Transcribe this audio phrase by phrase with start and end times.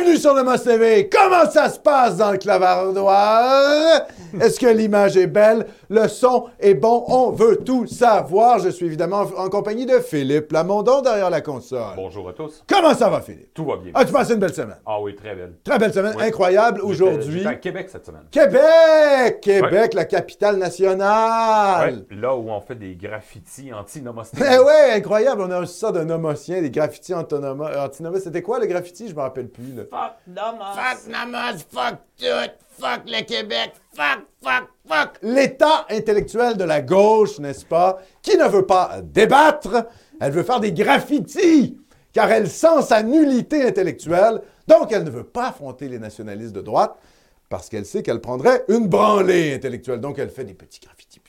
[0.00, 1.08] Bienvenue sur le Mos TV.
[1.08, 4.02] Comment ça se passe dans le clavardoir?
[4.40, 5.66] Est-ce que l'image est belle?
[5.88, 7.02] Le son est bon?
[7.08, 8.60] On veut tout savoir.
[8.60, 11.96] Je suis évidemment en compagnie de Philippe Lamondon derrière la console.
[11.96, 12.62] Bonjour à tous.
[12.68, 13.52] Comment ça va, Philippe?
[13.54, 13.90] Tout va bien.
[13.94, 14.76] As-tu passé une belle semaine?
[14.86, 15.54] Ah oui, très belle.
[15.64, 16.24] Très belle semaine, Oui.
[16.26, 16.78] incroyable.
[16.80, 18.22] J'étais- Aujourd'hui, j'étais à Québec cette semaine.
[18.30, 19.40] Québec!
[19.40, 22.04] Québec, la capitale nationale.
[22.10, 24.36] Ouais, là où on fait des graffitis anti-nomosté.
[24.40, 25.42] Eh ouais, incroyable.
[25.42, 28.20] On a reçu ça d'un homocien, des graffitis antonoma- antinomos.
[28.20, 29.08] C'était quoi le graffiti?
[29.08, 29.74] Je me rappelle plus.
[29.74, 29.82] Là.
[29.90, 30.74] Fuck Nomos.
[30.74, 35.10] Fuck Namas, fuck tout, fuck le Québec, fuck, fuck, fuck.
[35.22, 39.86] L'état intellectuel de la gauche, n'est-ce pas, qui ne veut pas débattre,
[40.20, 41.78] elle veut faire des graffitis,
[42.12, 46.60] car elle sent sa nullité intellectuelle, donc elle ne veut pas affronter les nationalistes de
[46.62, 46.96] droite,
[47.48, 51.20] parce qu'elle sait qu'elle prendrait une branlée intellectuelle, donc elle fait des petits graffitis,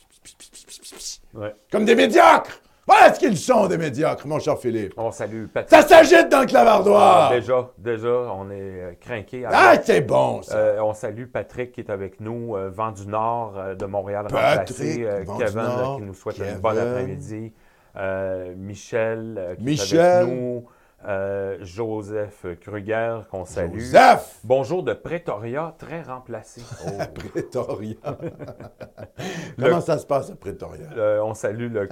[1.33, 1.53] Ouais.
[1.71, 2.59] comme des médiocres.
[2.89, 4.95] Voilà ce qu'ils sont, des médiocres, mon cher Philippe.
[4.97, 5.69] On salue Patrick.
[5.69, 7.29] Ça s'agite dans le clavardoir.
[7.29, 9.45] Ah, déjà, déjà, on est euh, craqué.
[9.45, 10.57] Ah, c'est bon, ça.
[10.57, 14.25] Euh, on salue Patrick qui est avec nous, euh, Vent du Nord euh, de Montréal
[14.27, 15.35] Patrick, remplacé.
[15.37, 16.53] Kevin Nord, qui nous souhaite Kevin.
[16.53, 17.53] une bonne après-midi.
[18.57, 20.65] Michel qui est avec nous.
[21.07, 23.79] Euh, Joseph Kruger qu'on salue.
[23.79, 24.39] Joseph!
[24.43, 26.61] Bonjour de Pretoria, très remplacé.
[26.85, 26.89] Oh.
[27.29, 27.95] Pretoria.
[29.59, 30.87] Comment ça se passe à Pretoria?
[31.23, 31.87] On salue le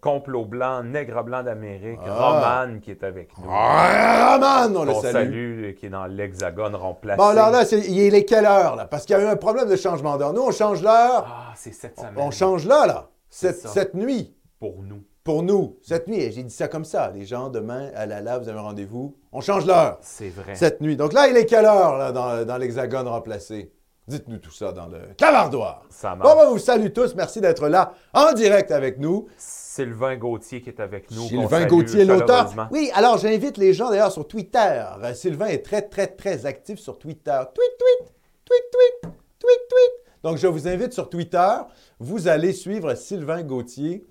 [0.00, 2.62] complot blanc, nègre blanc d'Amérique, Ah.
[2.64, 3.48] Roman qui est avec nous.
[3.50, 5.12] Ah, man, on le on salue.
[5.12, 7.16] salue, qui est dans l'hexagone remplacé.
[7.18, 8.84] Bon, alors là, c'est- il est quelle heure, là?
[8.86, 10.32] Parce qu'il y a eu un problème de changement d'heure.
[10.32, 11.26] Nous, on change l'heure.
[11.26, 12.14] Ah, c'est cette semaine.
[12.18, 13.08] On change là, là.
[13.30, 14.36] Cette nuit.
[14.60, 15.02] Pour nous.
[15.24, 15.78] Pour nous.
[15.82, 16.30] Cette nuit.
[16.32, 17.10] J'ai dit ça comme ça.
[17.14, 19.16] Les gens, demain, à la là, vous avez un rendez-vous.
[19.32, 19.98] On change l'heure.
[20.02, 20.54] C'est vrai.
[20.54, 20.96] Cette nuit.
[20.96, 23.72] Donc là, il est quelle heure, là, dans, dans l'hexagone remplacé?
[24.06, 25.82] Dites-nous tout ça dans le clavardoir.
[25.88, 26.30] Ça marche.
[26.30, 27.14] Bon, ben, vous salue tous.
[27.14, 29.28] Merci d'être là en direct avec nous.
[29.38, 31.22] Sylvain Gauthier qui est avec nous.
[31.22, 32.54] Sylvain Gauthier, l'auteur.
[32.70, 34.84] Oui, alors j'invite les gens d'ailleurs sur Twitter.
[35.02, 37.40] Euh, Sylvain est très, très, très actif sur Twitter.
[37.54, 38.12] Tweet, tweet,
[38.44, 40.22] tweet, tweet, tweet, tweet.
[40.22, 41.56] Donc je vous invite sur Twitter.
[41.98, 44.06] Vous allez suivre Sylvain Gauthier,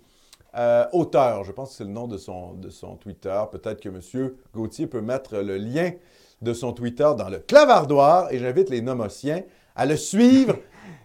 [0.56, 1.44] euh, auteur.
[1.44, 3.42] Je pense que c'est le nom de son, de son Twitter.
[3.52, 4.32] Peut-être que M.
[4.54, 5.92] Gauthier peut mettre le lien
[6.42, 9.44] de son Twitter dans le clavardoir et j'invite les nomotiens
[9.76, 10.58] à le suivre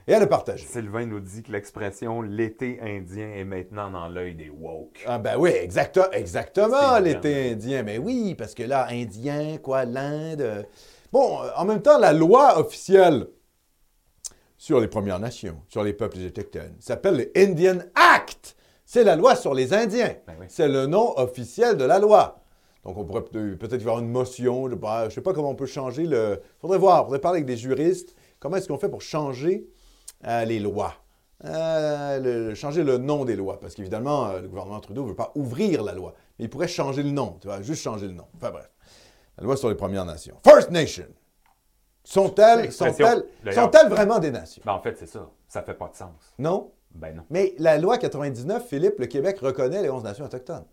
[0.06, 0.66] et à le partager.
[0.70, 5.04] Sylvain nous dit que l'expression l'été indien est maintenant dans l'œil des woke.
[5.06, 7.82] Ah ben oui, exactement, l'été indien.
[7.82, 10.40] Mais oui, parce que là, indien, quoi, l'Inde.
[10.40, 10.62] euh,
[11.12, 13.28] Bon, euh, en même temps, la loi officielle
[14.58, 18.56] sur les Premières Nations, sur les peuples autochtones, s'appelle le Indian Act.
[18.90, 20.14] C'est la loi sur les Indiens.
[20.26, 20.46] Ben oui.
[20.48, 22.40] C'est le nom officiel de la loi.
[22.86, 24.66] Donc, on pourrait peut- peut-être y avoir une motion.
[24.66, 24.74] Je
[25.04, 26.40] ne sais pas comment on peut changer le...
[26.42, 28.16] Il faudrait voir, il faudrait parler avec des juristes.
[28.40, 29.68] Comment est-ce qu'on fait pour changer
[30.26, 30.94] euh, les lois?
[31.44, 33.60] Euh, le- changer le nom des lois.
[33.60, 36.14] Parce qu'évidemment, euh, le gouvernement Trudeau ne veut pas ouvrir la loi.
[36.38, 38.24] Mais il pourrait changer le nom, tu vois, juste changer le nom.
[38.36, 38.70] Enfin bref.
[39.36, 40.36] La loi sur les Premières Nations.
[40.42, 41.04] First Nation.
[43.52, 44.62] Sont-elles vraiment des nations?
[44.64, 45.28] Ben, en fait, c'est ça.
[45.46, 46.32] Ça fait pas de sens.
[46.38, 46.72] Non?
[46.94, 47.22] Ben non.
[47.30, 50.64] Mais la loi 99, Philippe, le Québec reconnaît les 11 nations autochtones.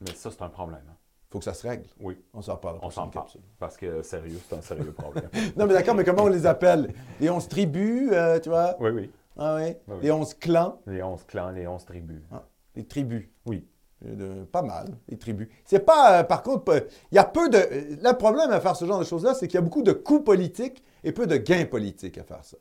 [0.00, 0.82] Mais ça, c'est un problème.
[0.90, 0.96] hein.
[1.30, 1.84] faut que ça se règle.
[2.00, 2.78] Oui, On s'en parle.
[2.82, 3.28] on s'en parle.
[3.58, 5.28] Parce que, sérieux, c'est un sérieux problème.
[5.56, 6.92] Non, mais d'accord, mais comment on les appelle?
[7.20, 8.76] Les 11 tribus, euh, tu vois?
[8.80, 9.10] oui, oui.
[9.36, 9.74] Ah oui?
[9.88, 9.98] Oui, oui.
[10.02, 10.80] Les 11 clans?
[10.86, 12.22] Les 11 clans, les 11 tribus.
[12.32, 12.44] Ah,
[12.76, 13.28] les tribus.
[13.46, 13.66] Oui.
[14.06, 15.48] Euh, pas mal, les tribus.
[15.64, 17.58] C'est pas, euh, par contre, il y a peu de.
[18.02, 20.20] Le problème à faire ce genre de choses-là, c'est qu'il y a beaucoup de coûts
[20.20, 22.58] politiques et peu de gains politiques à faire ça.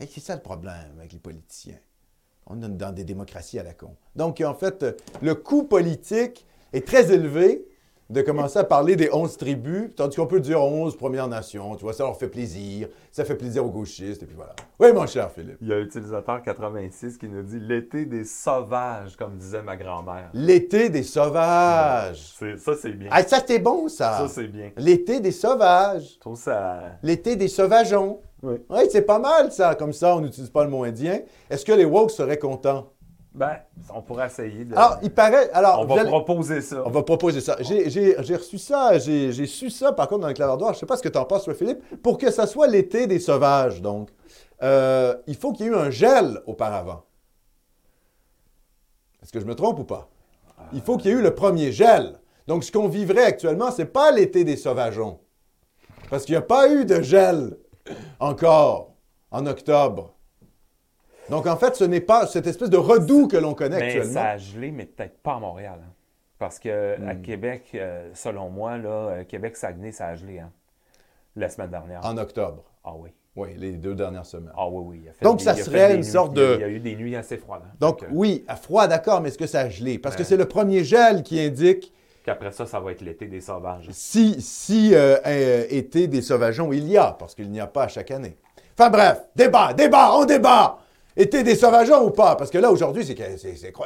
[0.00, 1.78] C'est ça le problème avec les politiciens.
[2.46, 3.96] On est dans des démocraties à la con.
[4.14, 4.84] Donc, en fait,
[5.22, 7.66] le coût politique est très élevé
[8.08, 11.74] de commencer à parler des 11 tribus, tandis qu'on peut dire 11 Premières Nations.
[11.74, 12.88] Tu vois, ça leur fait plaisir.
[13.10, 14.54] Ça fait plaisir aux gauchistes, et puis voilà.
[14.78, 15.56] Oui, mon cher Philippe.
[15.60, 20.30] Il y a utilisateur 86 qui nous dit l'été des sauvages, comme disait ma grand-mère.
[20.34, 22.34] L'été des sauvages.
[22.58, 23.08] Ça, c'est bien.
[23.10, 24.18] Ah, ça, c'est bon, ça.
[24.18, 24.70] Ça, c'est bien.
[24.76, 26.14] L'été des sauvages.
[26.14, 26.98] Je trouve ça.
[27.02, 28.20] L'été des sauvageons.
[28.46, 28.78] Oui.
[28.90, 29.74] C'est pas mal, ça.
[29.74, 31.20] Comme ça, on n'utilise pas le mot indien.
[31.50, 32.92] Est-ce que les woke seraient contents?
[33.34, 33.58] Ben,
[33.94, 34.74] on pourrait essayer de.
[34.74, 35.50] Alors, il paraît...
[35.52, 36.82] Alors, on va allez- proposer ça.
[36.86, 37.56] on va proposer ça.
[37.60, 40.72] J'ai- reçu ça, j'ai su ça, par contre, dans le clavardoir.
[40.72, 41.80] Je sais pas ce que tu en penses, toi, Philippe.
[42.02, 44.08] Pour que ça soit l'été des sauvages, donc,
[44.62, 47.02] euh, il faut qu'il y ait eu un gel auparavant.
[49.22, 50.08] Est-ce que je me trompe ou pas?
[50.72, 52.18] Il faut qu'il y ait eu le premier gel.
[52.46, 55.18] Donc, ce qu'on vivrait actuellement, c'est pas l'été des sauvageons.
[56.08, 57.56] Parce qu'il n'y a pas eu de gel
[58.20, 58.92] encore
[59.30, 60.12] en octobre.
[61.30, 64.12] Donc, en fait, ce n'est pas cette espèce de redout que l'on connaît Mais actuellement.
[64.12, 65.80] ça a gelé, mais peut-être pas à Montréal.
[65.82, 65.92] hein.
[66.38, 67.22] Parce que à Hmm.
[67.22, 70.38] Québec, euh, selon moi, là, euh, Québec-Saguenay, ça a gelé.
[70.40, 70.52] hein,
[71.34, 72.04] la semaine dernière.
[72.04, 72.62] En octobre.
[72.84, 73.10] Ah oui.
[73.34, 74.52] Oui, les deux dernières semaines.
[74.56, 75.00] Ah oui, oui.
[75.04, 76.60] il a fait Donc, des- ça il a fait serait une nuits- sorte de- Il
[76.60, 77.62] y a eu des nuits assez froides.
[77.66, 77.72] hein.
[77.80, 79.98] Donc, que- oui, à froid, d'accord, mais est-ce que ça a gelé?
[79.98, 81.92] Parce que c'est le premier gel qui indique
[82.26, 83.86] Puis après ça, ça va être l'été des sauvages.
[83.92, 87.84] Si, si euh, euh, été des sauvageons il y a, parce qu'il n'y a pas
[87.84, 88.36] à chaque année.
[88.76, 90.76] Enfin bref, débat, débat, on débat!
[91.16, 92.34] Été des sauvageons ou pas?
[92.34, 93.16] Parce que là, aujourd'hui, c'est?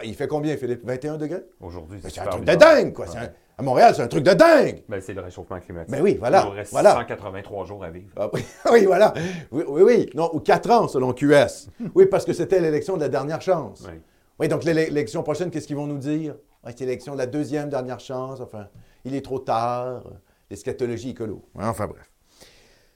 [0.05, 0.81] Il fait combien, Philippe?
[0.87, 1.43] 21 degrés?
[1.61, 3.05] Aujourd'hui, c'est un truc de dingue, quoi.
[3.15, 3.29] Un-
[3.59, 4.85] à Montréal, c'est un truc de dingue!
[4.89, 5.91] Ben, c'est le réchauffement climatique.
[5.93, 6.95] Ben oui, voilà, Il nous reste voilà.
[6.95, 8.09] 183 jours à vivre.
[8.17, 8.31] Ah
[8.73, 9.13] oui, voilà.
[9.53, 10.11] Oui, oui, oui.
[10.15, 11.69] Non, ou 4 ans, selon QS.
[11.95, 13.83] Oui, parce que c'était l'élection de la dernière chance.
[13.87, 14.01] Oui.
[14.39, 16.37] Oui, donc l'élec- l'élection prochaine, qu'est-ce qu'ils vont nous dire?
[16.79, 18.41] L'élection de la deuxième dernière chance.
[18.41, 18.69] Enfin,
[19.05, 20.03] il est trop tard.
[20.51, 21.43] L'eschatologie écolo.
[21.59, 22.11] Enfin, bref.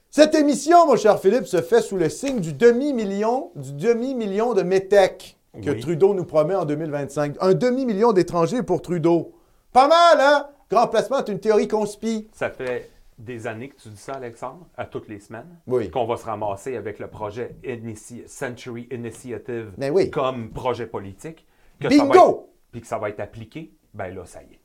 [0.09, 4.61] Cette émission, mon cher Philippe, se fait sous le signe du demi-million, du demi-million de
[4.61, 5.79] métèques que Oui.
[5.79, 7.35] Trudeau nous promet en 2025.
[7.41, 9.33] Un demi-million d'étrangers pour Trudeau.
[9.73, 10.49] Pas mal, hein?
[10.69, 12.27] Grand placement, c'est une théorie conspi.
[12.33, 15.47] Ça fait des années que tu dis ça, Alexandre, à toutes les semaines.
[15.67, 15.89] Oui.
[15.91, 20.09] Qu'on va se ramasser avec le projet Inici- Century Initiative Ben oui.
[20.09, 21.45] comme projet politique.
[21.79, 22.49] Que Bingo!
[22.75, 23.71] Puis que ça va être appliqué.
[23.93, 24.59] Ben là, ça y est.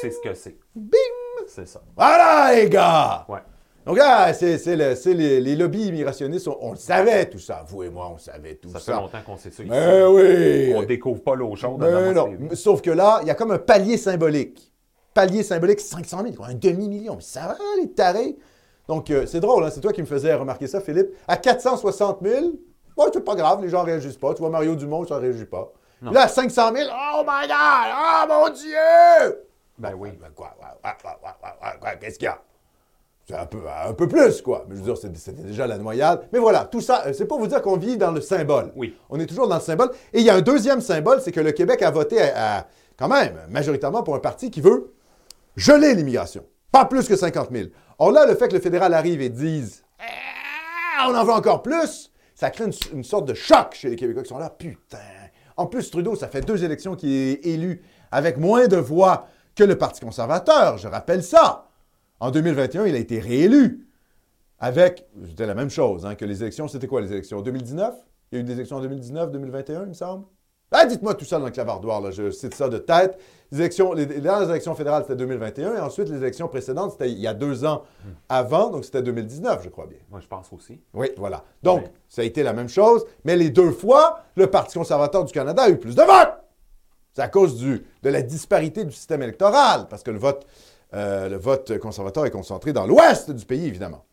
[0.00, 0.56] C'est ce que c'est.
[0.76, 1.00] Bing!
[1.48, 1.82] C'est ça.
[1.96, 3.26] Voilà, les gars!
[3.28, 3.40] Ouais.
[3.84, 7.40] Donc là, c'est c'est le- c'est les, les lobbies immigrationnistes, on, on le savait tout
[7.40, 7.64] ça.
[7.66, 8.92] Vous et moi, on savait tout Ça ça.
[8.94, 9.70] fait longtemps qu'on sait ça ici.
[9.72, 10.72] Mais oui!
[10.76, 11.80] On découvre pas l'eau chaude.
[11.80, 12.30] Mais non.
[12.54, 14.72] Sauf que là, il y a comme un palier symbolique.
[15.14, 17.16] Palier symbolique, 500 000, quoi, un demi-million.
[17.16, 18.36] Mais ça va, les tarés?
[18.86, 21.08] Donc, euh, c'est drôle, hein, c'est toi qui me faisais remarquer ça, Philippe.
[21.26, 22.44] À 460 000,
[22.96, 24.32] ouais, c'est pas grave, les gens réagissent pas.
[24.32, 25.72] Tu vois Mario Dumont, ça réagit pas.
[26.02, 29.46] Là, 500 000, oh my God, oh mon Dieu!
[29.78, 30.10] Ben oui.
[30.20, 30.54] Ben quoi,
[31.80, 32.40] quoi qu'est-ce qu'il y a?
[33.24, 34.64] C'est un peu, un peu plus, quoi.
[34.68, 36.26] Mais je veux dire, c'était, déjà la noyade.
[36.32, 38.72] Mais voilà, tout ça, euh, c'est pour vous dire qu'on vit dans le symbole.
[38.74, 38.96] Oui.
[39.10, 39.90] On est toujours dans le symbole.
[40.12, 42.18] Et il y a un deuxième symbole, c'est que le Québec a voté
[42.98, 44.92] quand même majoritairement pour un parti qui veut
[45.56, 46.44] geler l'immigration.
[46.72, 47.68] Pas plus que 50 000.
[47.98, 51.62] Or là, le fait que le fédéral arrive et dise eh, on en veut encore
[51.62, 54.50] plus, ça crée une sorte de choc chez les Québécois qui sont là.
[54.50, 54.98] Putain,
[55.56, 59.64] en plus, Trudeau, ça fait deux élections qu'il est élu avec moins de voix que
[59.64, 60.78] le Parti conservateur.
[60.78, 61.68] Je rappelle ça.
[62.20, 63.88] En 2021, il a été réélu
[64.58, 66.68] avec, c'était la même chose hein, que les élections.
[66.68, 67.42] C'était quoi les élections?
[67.42, 67.94] 2019?
[68.30, 70.24] Il y a eu des élections en 2019, 2021, il me semble?
[70.72, 72.10] Ah, dites-moi tout ça dans le clavardoir, là.
[72.10, 73.18] je cite ça de tête.
[73.50, 77.10] Les, élections, les, les dernières élections fédérales, c'était 2021, et ensuite, les élections précédentes, c'était
[77.10, 77.82] il y a deux ans
[78.28, 79.98] avant, donc c'était 2019, je crois bien.
[80.10, 80.80] Moi, je pense aussi.
[80.94, 81.44] Oui, voilà.
[81.62, 81.90] Donc, Oui.
[82.08, 85.62] ça a été la même chose, mais les deux fois, le Parti conservateur du Canada
[85.64, 86.38] a eu plus de votes.
[87.14, 90.46] C'est à cause du, de la disparité du système électoral, parce que le vote,
[90.94, 94.04] euh, le vote conservateur est concentré dans l'ouest du pays, évidemment.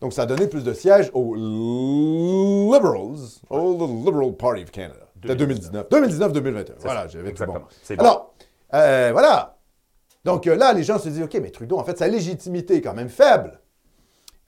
[0.00, 3.18] Donc, ça a donné plus de sièges aux Liberals,
[3.50, 5.06] au Liberal Party of Canada.
[5.22, 5.88] C'était 2019.
[5.90, 6.72] 2019-2021.
[6.80, 7.62] Voilà, j'avais tout bon.
[7.98, 8.34] Alors,
[8.74, 9.58] euh, voilà.
[10.24, 12.80] Donc euh, là, les gens se disent, OK, mais Trudeau, en fait, sa légitimité est
[12.80, 13.60] quand même faible.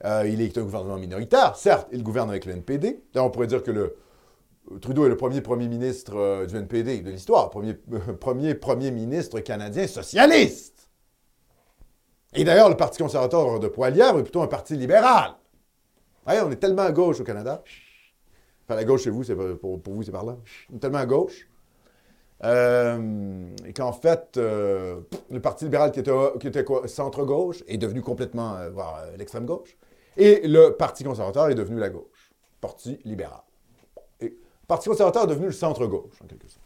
[0.05, 1.55] Euh, il est un gouvernement minoritaire.
[1.55, 3.03] Certes, il gouverne avec le NPD.
[3.13, 3.95] D'ailleurs, on pourrait dire que le,
[4.81, 8.91] Trudeau est le premier premier ministre euh, du NPD de l'histoire, premier, euh, premier premier
[8.91, 10.89] ministre canadien socialiste.
[12.33, 15.35] Et d'ailleurs, le Parti conservateur de Poilièvre est plutôt un parti libéral.
[16.27, 17.63] Ouais, on est tellement à gauche au Canada.
[18.65, 19.23] Enfin, la gauche chez vous,
[19.57, 20.37] pour, vous, c'est par là.
[20.79, 21.47] Tellement à gauche.
[22.43, 24.99] Euh, et qu'en fait, euh,
[25.31, 28.69] le Parti libéral qui était, centre-gauche est devenu complètement euh,
[29.17, 29.77] l'extrême gauche.
[30.17, 32.31] Et le Parti conservateur est devenu la gauche.
[32.59, 33.41] Parti libéral.
[34.19, 34.35] Et le
[34.67, 36.59] Parti conservateur est devenu le centre-gauche, en quelque sorte.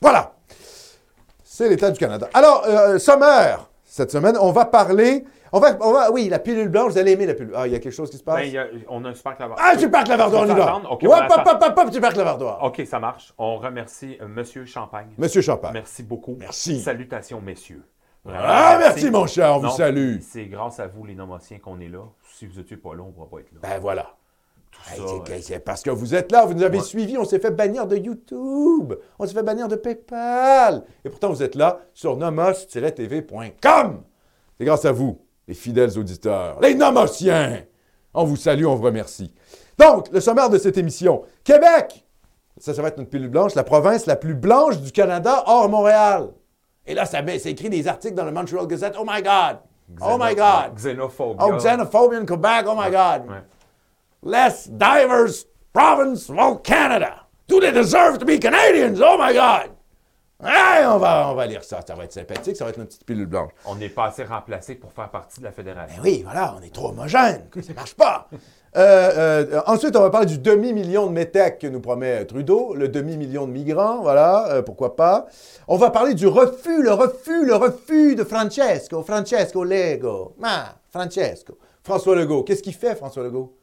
[0.00, 0.36] Voilà.
[1.42, 2.28] C'est l'état du Canada.
[2.34, 2.64] Alors,
[3.00, 5.24] sommaire, cette semaine, on va parler.
[5.52, 7.52] On va, on va, oui, la pilule blanche, vous allez aimer la pilule.
[7.56, 8.36] Ah, il y a quelque chose qui se passe.
[8.36, 9.56] Ben, il y a- on a un super clavard.
[9.60, 10.56] Ah, super clavardoir, on y va.
[10.66, 10.92] s'attendre?
[10.92, 11.12] OK, Hop,
[11.46, 12.62] hop, hop, hop, super clavardoir.
[12.64, 13.32] OK, ça marche.
[13.38, 15.08] On remercie euh, Monsieur Champagne.
[15.18, 15.72] Monsieur Champagne.
[15.74, 16.36] Merci beaucoup.
[16.38, 16.80] Merci.
[16.80, 17.82] Salutations, messieurs.
[18.24, 20.16] Vraiment, Ah, merci, mon cher, on vous salue.
[20.20, 22.00] C'est grâce à vous, les nomotiens, qu'on est là.
[22.34, 23.58] Si vous n'étiez pas là, on ne pourra pas être là.
[23.62, 24.06] Ben voilà.
[24.72, 26.84] Tout Hey, ça, c'est- euh, c'est parce que vous êtes là, vous nous avez Ouais.
[26.84, 30.82] suivis, on s'est fait bannir de YouTube, on s'est fait bannir de PayPal.
[31.04, 34.02] Et pourtant, vous êtes là sur nomos-tv.com.
[34.58, 37.62] C'est grâce à vous, les fidèles auditeurs, les nomotiens.
[38.14, 39.32] On vous salue, on vous remercie.
[39.78, 41.22] Donc, le sommaire de cette émission.
[41.44, 42.04] Québec,
[42.58, 45.68] ça, ça va être notre pilule blanche, la province la plus blanche du Canada hors
[45.68, 46.30] Montréal.
[46.86, 48.96] Et là, ça c'est écrit des articles dans le Montreal Gazette.
[48.98, 49.58] Oh my God!
[50.00, 50.76] Oh my God!
[50.76, 51.38] Xénophobie.
[51.40, 53.28] Oh, xenophobia in Quebec, oh my God!
[53.28, 53.42] Ouais.
[54.22, 57.22] less diverse province of Canada.
[57.46, 59.00] Do they deserve to be Canadians?
[59.00, 59.75] Oh my God!
[60.44, 61.80] Hey, on va, on va lire ça.
[61.86, 62.56] Ça va être sympathique.
[62.56, 63.52] Ça va être notre petite pilule blanche.
[63.64, 66.02] On n'est pas assez remplacé pour faire partie de la fédération.
[66.02, 67.48] Ben oui, voilà, on est trop homogène.
[67.62, 68.28] Ça marche pas.
[68.76, 72.88] Euh, euh, ensuite, on va parler du demi-million de métèques que nous promet Trudeau, le
[72.88, 75.26] demi-million de migrants, voilà, euh, pourquoi pas.
[75.66, 80.34] On va parler du refus, le refus, le refus de Francesco, Francesco Lego.
[80.42, 81.56] Ah, Francesco.
[81.82, 82.42] François Legault.
[82.42, 83.56] Qu'est-ce qu'il fait, François Legault?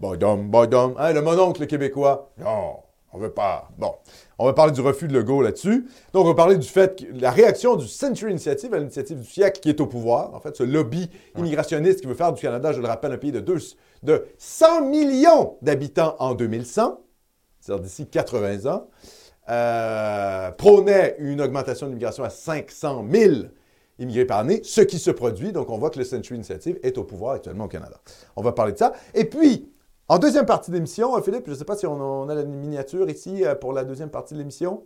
[0.00, 0.94] Bodum, bodum.
[0.96, 2.30] Hein, le mononcle québécois.
[2.38, 2.76] Non.
[3.12, 3.70] On veut pas.
[3.78, 3.94] Bon.
[4.38, 5.86] On va parler du refus de Legault là-dessus.
[6.12, 9.26] Donc, on va parler du fait que la réaction du Century Initiative à l'initiative du
[9.26, 12.72] siècle qui est au pouvoir, en fait, ce lobby immigrationniste qui veut faire du Canada,
[12.72, 13.58] je le rappelle, un pays de, deux,
[14.02, 17.00] de 100 millions d'habitants en 2100,
[17.60, 18.88] c'est-à-dire d'ici 80 ans,
[19.48, 23.34] euh, prônait une augmentation de l'immigration à 500 000
[23.98, 25.52] immigrés par année, ce qui se produit.
[25.52, 27.98] Donc, on voit que le Century Initiative est au pouvoir actuellement au Canada.
[28.36, 28.92] On va parler de ça.
[29.14, 29.70] Et puis,
[30.08, 33.08] en deuxième partie d'émission, euh, Philippe, je ne sais pas si on, a la miniature
[33.10, 34.82] ici euh, pour la deuxième partie de l'émission.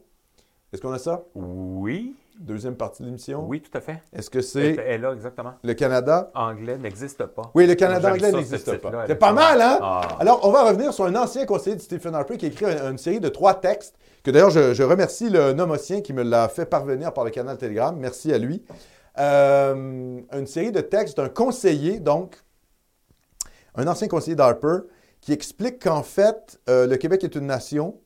[0.73, 1.25] Est-ce qu'on a ça?
[1.35, 2.17] Oui.
[2.41, 3.45] Deuxième partie de l'émission?
[3.47, 4.03] Oui, tout à fait.
[4.13, 4.71] Est-ce que c'est.
[4.71, 5.53] Elle est là, exactement.
[5.63, 6.31] Le Canada?
[6.35, 7.53] Anglais n'existe pas.
[7.55, 9.05] Oui, le Canada anglais n'existe pas.
[9.07, 9.79] C'est pas mal, hein?
[9.83, 10.01] Ah.
[10.19, 12.97] Alors, on va revenir sur un ancien conseiller de Stephen Harper qui a écrit une,
[12.97, 17.13] série de trois textes, que d'ailleurs, je, remercie le nomotien qui me l'a fait parvenir
[17.13, 17.95] par le canal Telegram.
[17.97, 18.65] Merci à lui.
[19.19, 22.43] Euh, une série de textes d'un conseiller, donc,
[23.75, 24.79] un ancien conseiller d'Harper,
[25.23, 27.99] qui explique qu'en fait, euh, le Québec est une nation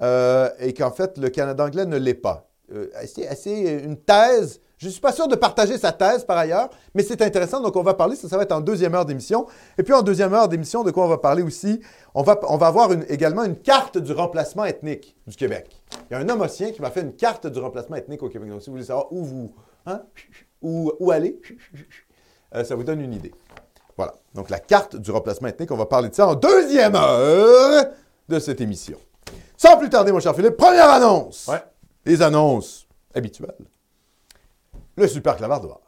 [0.00, 2.48] euh, et qu'en fait, le Canada anglais ne l'est pas.
[3.06, 4.60] C'est assez, une thèse.
[4.78, 7.60] Je ne suis pas sûr de partager sa thèse par ailleurs, mais c'est intéressant.
[7.60, 9.46] Donc, on va parler, ça, va être en deuxième heure d'émission.
[9.78, 11.80] Et puis, en deuxième heure d'émission, de quoi on va parler aussi?
[12.14, 15.80] On va, on va avoir également une carte du remplacement ethnique du Québec.
[16.10, 18.50] Il y a un homocien qui m'a fait une carte du remplacement ethnique au Québec.
[18.50, 19.54] Donc, si vous voulez savoir où vous,
[19.86, 20.02] Hein?
[20.60, 21.40] Où, aller?
[22.54, 23.32] Euh, ça vous donne une idée.
[23.96, 24.14] Voilà.
[24.34, 27.86] Donc, la carte du remplacement ethnique, on va parler de ça en deuxième heure
[28.28, 28.98] de cette émission.
[29.56, 31.50] Sans plus tarder, mon cher Philippe, première annonce.
[32.04, 33.56] Les annonces habituelles.
[34.96, 35.80] Le super clavardoir.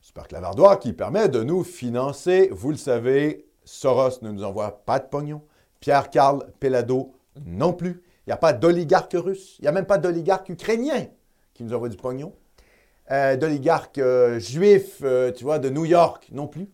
[0.00, 2.48] Super clavardoir qui permet de nous financer.
[2.52, 5.42] Vous le savez, Soros ne nous envoie pas de pognon.
[5.80, 7.12] Pierre-Carl Pelado
[7.44, 8.02] non plus.
[8.26, 9.56] Il n'y a pas d'oligarque russe.
[9.58, 11.06] Il n'y a même pas d'oligarque ukrainien
[11.54, 12.34] qui nous envoie du pognon.
[13.10, 16.68] Euh, d'oligarques euh, juifs, euh, tu vois, de New York non plus.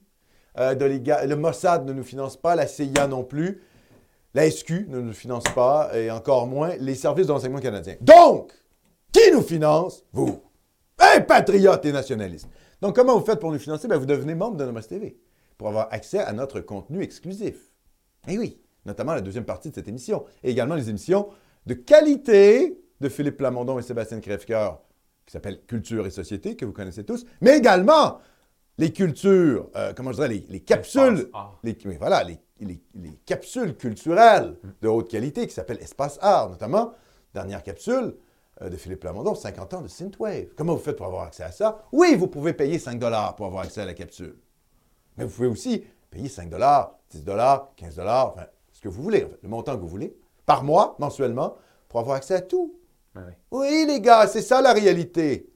[0.57, 3.63] Le Mossad ne nous finance pas, la CIA non plus.
[4.35, 7.95] La SQ ne nous finance pas, et encore moins les services de renseignement canadiens.
[8.01, 8.53] Donc,
[9.13, 10.05] qui nous finance?
[10.13, 10.41] Vous.
[10.99, 12.49] Un patriote et nationaliste.
[12.81, 13.87] Donc, comment vous faites pour nous financer?
[13.87, 15.17] Ben, vous devenez membre de Nomos TV
[15.57, 17.71] pour avoir accès à notre contenu exclusif.
[18.27, 20.25] Eh oui, notamment la deuxième partie de cette émission.
[20.43, 21.29] Et également les émissions
[21.67, 24.81] de qualité de Philippe Plamondon et Sébastien Crèvecoeur
[25.27, 28.19] qui s'appelle Culture et Société, que vous connaissez tous, mais également
[28.79, 31.31] les cultures, euh, comment je dirais, les, capsules,
[31.63, 32.41] les, voilà, les,
[33.27, 36.93] capsules culturelles de haute qualité qui s'appellent Espace Art, notamment,
[37.33, 38.17] dernière capsule
[38.63, 40.49] euh, de Philippe Lamondon, 50 ans de Synthwave.
[40.57, 41.85] Comment vous faites pour avoir accès à ça?
[41.93, 42.99] Oui, vous pouvez payer 5
[43.37, 44.37] pour avoir accès à la capsule.
[45.17, 47.25] Mais vous pouvez aussi payer 5 10
[47.77, 50.17] 15 enfin, ce que vous voulez, le montant que vous voulez,
[50.47, 51.57] par mois, mensuellement,
[51.89, 52.75] pour avoir accès à tout.
[53.53, 53.85] Oui.
[53.87, 55.49] les gars, c'est ça la réalité.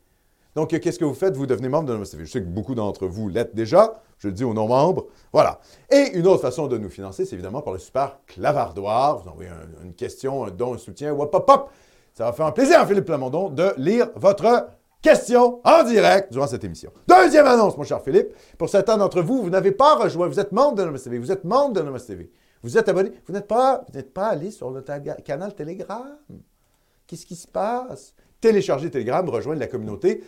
[0.59, 1.37] Donc, qu'est-ce que vous faites?
[1.37, 4.03] Vous devenez membre de notre Je sais que beaucoup d'entre vous l'êtes déjà.
[4.19, 5.07] Je le dis aux non-membres.
[5.33, 5.61] Voilà.
[5.89, 9.19] Et une autre façon de nous financer, c'est évidemment par le super clavardoir.
[9.19, 9.51] Vous envoyez
[9.85, 11.71] une question, un don, un soutien, hop, hop.
[12.13, 16.49] Ça va faire un plaisir à Philippe Plamondon de lire votre question en direct durant
[16.49, 16.91] cette émission.
[17.07, 18.35] Deuxième annonce, mon cher Philippe.
[18.59, 21.45] Pour certains d'entre vous, vous n'avez pas rejoint, vous êtes membre de TV, vous êtes
[21.45, 22.33] membre de TV.
[22.65, 24.83] Vous êtes abonné, vous n'êtes pas, vous n'êtes pas allé sur le
[25.25, 26.17] canal Telegram.
[27.07, 28.13] Qu'est-ce qui se passe?
[28.41, 30.23] Télécharger Telegram, rejoindre la communauté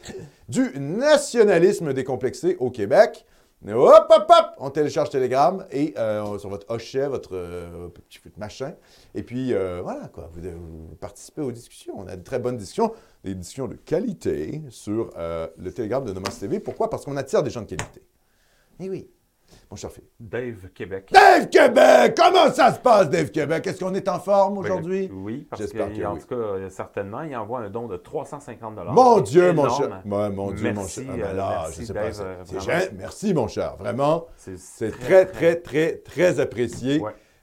[0.48, 3.24] du nationalisme décomplexé au Québec.
[3.68, 4.46] Hop, hop, hop!
[4.58, 8.74] On télécharge Telegram et euh, sur votre hochet, votre euh, petit machin.
[9.14, 10.30] Et puis, euh, voilà, quoi.
[10.32, 10.40] Vous,
[10.98, 11.92] participez aux discussions.
[11.96, 16.30] On a de très bonnes discussions, des discussions de qualité sur le Telegram de Nomos
[16.40, 16.58] TV.
[16.58, 16.88] Pourquoi?
[16.88, 18.02] Parce qu'on attire des gens de qualité.
[18.80, 19.10] Eh oui
[19.70, 20.10] mon cher Philippe?
[20.18, 21.08] Dave Québec.
[21.12, 22.14] Dave Québec!
[22.16, 23.66] Comment ça se passe, Dave Québec?
[23.66, 25.10] Est-ce qu'on est en forme ben, aujourd'hui?
[25.12, 29.52] oui, parce que, en tout cas, certainement, il envoie un don de 350 Mon Dieu,
[29.52, 30.02] mon cher.
[30.04, 31.04] mon Dieu, mon cher.
[31.08, 32.94] Ah, ben là, merci, je sais Dave, pas.
[32.96, 33.76] Merci, mon cher.
[33.78, 34.26] Vraiment.
[34.36, 37.02] C'est très, très, très, très, apprécié.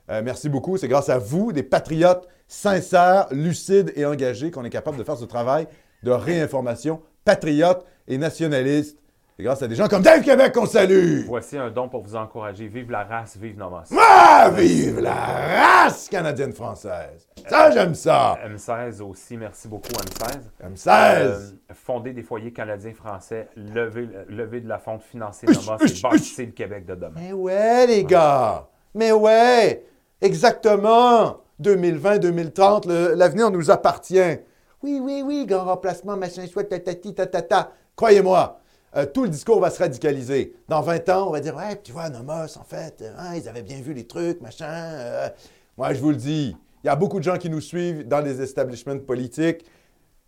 [0.09, 0.77] Euh, merci beaucoup.
[0.77, 5.17] C'est grâce à vous, des patriotes sincères, lucides et engagés, qu'on est capable de faire
[5.17, 5.67] ce travail
[6.03, 8.97] de réinformation patriote et nationaliste
[9.37, 11.25] c'est grâce à des gens comme Dave Québec qu'on salue.
[11.27, 12.67] Voici un don pour vous encourager.
[12.67, 13.83] Vive la race, vive Nomos.
[13.95, 17.27] Ah, vive la race canadienne-française.
[17.47, 18.39] Ça, j'aime ça.
[18.43, 20.39] M16 aussi, merci beaucoup M16.
[20.73, 20.89] M16.
[20.89, 26.51] Euh, fonder des foyers canadiens-français, lever, lever de la fonte, financer Nomos et bâtir le
[26.53, 27.19] Québec de demain.
[27.19, 28.67] Mais ouais, les gars.
[28.95, 29.85] Mais ouais.
[30.19, 31.41] Exactement.
[31.61, 34.39] 2020-2030, l'avenir nous appartient.
[34.81, 37.71] Oui, oui, oui, grand remplacement, machin, chouette, tatati, tatata.
[37.95, 38.59] Croyez-moi,
[38.95, 40.55] euh, tout le discours va se radicaliser.
[40.67, 43.63] Dans 20 ans, on va dire Ouais, tu vois, Nomos, en fait, hein, ils avaient
[43.63, 44.65] bien vu les trucs, machin.
[44.69, 45.29] Euh.
[45.77, 48.21] moi, je vous le dis, il y a beaucoup de gens qui nous suivent dans
[48.21, 49.65] les establishments politiques,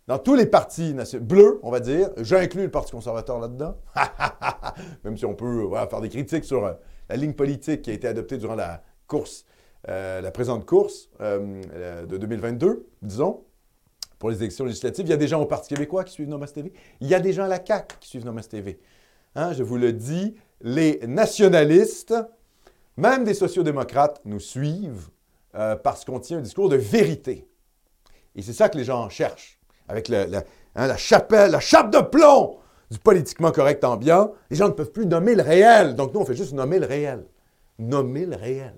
[0.06, 2.10] dans tous les partis bleus, on va dire.
[2.18, 3.76] J'inclus le Parti conservateur là-dedans.
[5.04, 6.72] Même si on peut faire des critiques sur euh,
[7.08, 9.44] la ligne politique qui a été adoptée durant la course
[9.88, 13.44] euh, la présente course euh, euh, de 2022, disons,
[14.20, 15.06] pour les élections législatives.
[15.06, 16.72] Il y a des gens au Parti québécois qui suivent Nomas TV.
[17.00, 18.78] Il y a des gens à la CAQ qui suivent Nomas TV.
[19.34, 22.14] Hein, je vous le dis, les nationalistes,
[22.98, 25.08] même des sociodémocrates, nous suivent
[25.54, 27.48] euh, parce qu'on tient un discours de vérité.
[28.36, 29.58] Et c'est ça que les gens cherchent.
[29.88, 30.42] Avec hein,
[30.74, 32.58] la chapelle, la chape de plomb
[32.90, 35.94] du politiquement correct ambiant, les gens ne peuvent plus nommer le réel.
[35.94, 37.24] Donc nous, on fait juste nommer le réel.
[37.78, 38.74] Nommer le réel.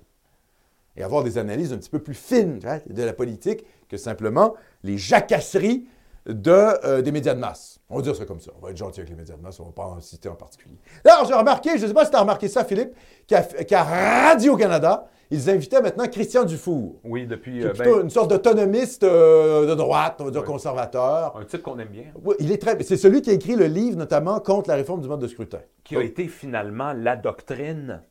[0.95, 4.53] Et avoir des analyses un petit peu plus fines de la politique que simplement
[4.83, 5.87] les jacasseries
[6.25, 7.79] de, euh, des médias de masse.
[7.89, 8.51] On va dire ça comme ça.
[8.59, 10.29] On va être gentil avec les médias de masse, on ne va pas en citer
[10.29, 10.77] en particulier.
[11.03, 12.93] D'ailleurs, j'ai remarqué, je ne sais pas si tu as remarqué ça, Philippe,
[13.27, 18.09] qu'à Radio-Canada, ils invitaient maintenant Christian Dufour, Oui, depuis qui est euh, plutôt ben, une
[18.09, 21.35] sorte d'autonomiste euh, de droite, on va dire conservateur.
[21.37, 22.81] un titre qu'on aime bien, Oui, il est très.
[22.83, 25.59] C'est celui qui a écrit le livre, notamment contre la réforme du mode de scrutin.
[25.83, 28.01] qui a été finalement la doctrine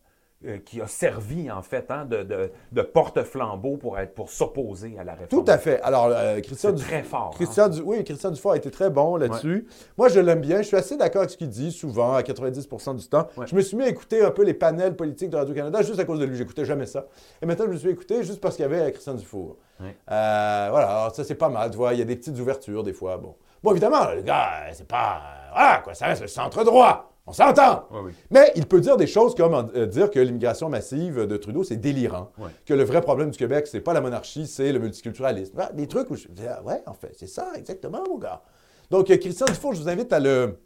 [0.47, 4.97] euh, qui a servi, en fait, hein, de, de- de porte-flambeau pour, être- pour s'opposer
[4.99, 5.45] à la réforme.
[5.45, 5.81] Tout à fait.
[5.83, 6.89] Alors, euh, Christian Dufour.
[6.89, 7.31] très fort.
[7.33, 7.37] hein.
[7.37, 9.67] Christian Du- Oui, Christian Dufour a été très bon là-dessus.
[9.97, 10.59] Moi, je l'aime bien.
[10.63, 13.27] Je suis assez d'accord avec ce qu'il dit, souvent, à 90 du temps.
[13.37, 13.47] Ouais.
[13.47, 16.05] Je me suis mis à écouter un peu les panels politiques de Radio-Canada juste à
[16.05, 16.37] cause de lui.
[16.37, 17.07] J'écoutais jamais ça.
[17.41, 19.57] Et maintenant, je me suis écouté juste parce qu'il y avait Christian Dufour.
[19.81, 19.97] Ouais.
[20.11, 21.71] Euh, voilà, alors ça, c'est pas mal.
[21.71, 23.17] Tu vois, il y a des petites ouvertures, des fois.
[23.17, 25.21] Bon, bon évidemment, le gars, c'est pas...
[25.53, 27.12] Voilà, quoi, ça reste le centre-droit.
[27.27, 27.87] On s'entend.
[27.93, 28.13] Oui, oui.
[28.31, 31.77] Mais il peut dire des choses comme euh, dire que l'immigration massive de Trudeau, c'est
[31.77, 32.33] délirant.
[32.67, 35.57] Que le vrai problème du Québec, c'est pas la monarchie, c'est le multiculturalisme.
[35.59, 38.43] Ah, des trucs où je dis, ah, ouais, en fait, c'est ça, exactement, mon gars.
[38.91, 40.59] Donc, euh, Christian Dufour, je vous invite à le.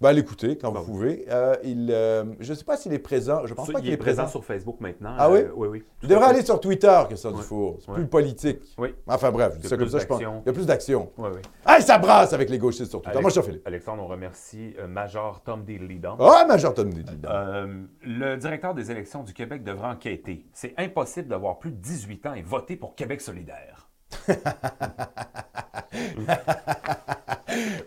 [0.00, 0.98] Ben, à l'écouter quand Ah vous oui.
[1.18, 1.24] pouvez.
[1.30, 3.46] Euh, il, euh, je ne sais pas s'il est présent.
[3.46, 4.22] Je pense pas il qu'il est est présent.
[4.22, 5.14] présent sur Facebook maintenant.
[5.18, 5.40] Ah oui?
[5.40, 5.84] Euh, oui, oui.
[6.02, 6.30] Devrait fait.
[6.30, 7.36] aller sur Twitter, Christian Ouais.
[7.36, 7.78] Dufour.
[7.84, 8.60] C'est plus politique.
[8.78, 10.20] Oui, Enfin bref, je dis ça comme ça, je pense.
[10.20, 11.10] Il y a plus d'action.
[11.18, 11.40] oui, oui.
[11.64, 13.10] Ah, ça brasse avec les gauchistes sur Twitter.
[13.18, 13.66] Alex- Moi, je suis Philippe.
[13.66, 16.16] Alexandre, on remercie Major Tom Dillidon.
[16.18, 16.90] Ah, Major Tom.
[17.26, 20.46] Euh, le directeur des élections du Québec devra enquêter.
[20.52, 23.89] C'est impossible d'avoir plus de 18 ans et voter pour Québec solidaire.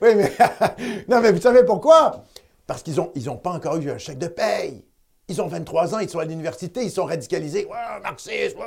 [0.01, 0.31] Oui, mais.
[1.07, 2.23] non, mais vous savez pourquoi?
[2.67, 4.83] Parce qu'ils n'ont ont pas encore eu un chèque de paye.
[5.29, 7.65] Ils ont 23 ans, ils sont à l'université, ils sont radicalisés.
[7.65, 8.59] Ouais, marxisme,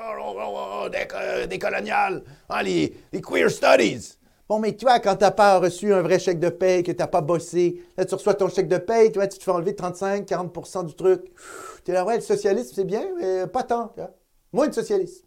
[0.91, 4.17] déco- décolonial, Ah, les, queer studies.
[4.49, 7.09] Bon, mais tu vois, quand t'as pas reçu un vrai chèque de paye, que t'as
[7.09, 10.95] pas bossé, là, tu reçois ton chèque de paye, tu te fais enlever 35-40% du
[10.95, 11.25] truc.
[11.85, 13.93] Tu es là, ouais, le socialisme, c'est bien, mais pas tant.
[14.53, 15.26] Moins de socialisme.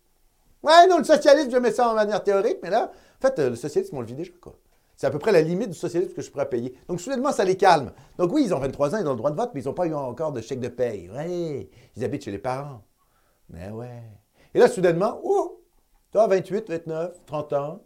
[0.64, 3.50] Ouais, non, le socialisme, je mets ça en manière théorique, mais là, en fait, euh,
[3.52, 4.56] le socialisme, on le vit déjà, quoi.
[4.96, 6.76] C'est à peu près la limite du socialisme que je pourrais payer.
[6.90, 7.94] Donc, soudainement, ça les calme.
[8.18, 9.74] Donc, oui, ils ont 23 ans, ils ont le droit de vote, mais ils n'ont
[9.74, 11.10] pas eu encore de chèque de paye.
[11.10, 12.84] Ouais, ils habitent chez les parents.
[13.48, 14.04] Mais ouais.
[14.54, 15.62] Et là, soudainement, ouh,
[16.16, 17.82] as 28, 29, 30 ans.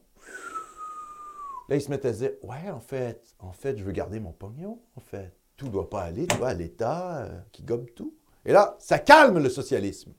[1.69, 4.19] Là, ils se mettent à se dire, ouais, en fait, en fait, je veux garder
[4.19, 5.37] mon pognon, en fait.
[5.55, 8.15] Tout doit pas aller, tu vois, à l'État euh, qui gobe tout.
[8.43, 10.13] Et là, ça calme le socialisme.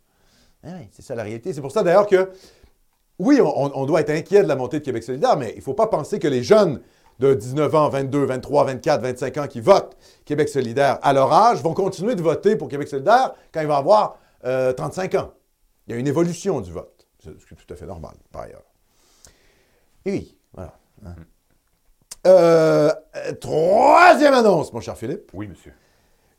[0.64, 1.52] Oui, c'est ça la réalité.
[1.52, 2.30] C'est pour ça d'ailleurs que,
[3.18, 5.74] oui, on, doit être inquiet de la montée de Québec solidaire, mais il ne faut
[5.74, 6.80] pas penser que les jeunes
[7.20, 11.62] de 19 ans, 22, 23, 24, 25 ans qui votent Québec solidaire à leur âge
[11.62, 15.32] vont continuer de voter pour Québec solidaire quand ils vont avoir euh, 35 ans.
[15.86, 18.42] Il y a une évolution du vote, ce qui est tout à fait normal, par
[18.42, 18.64] ailleurs.
[20.04, 20.76] Et oui, voilà.
[21.06, 21.14] hein.
[22.26, 25.30] Euh, euh, troisième annonce, mon cher Philippe.
[25.34, 25.74] Oui, monsieur.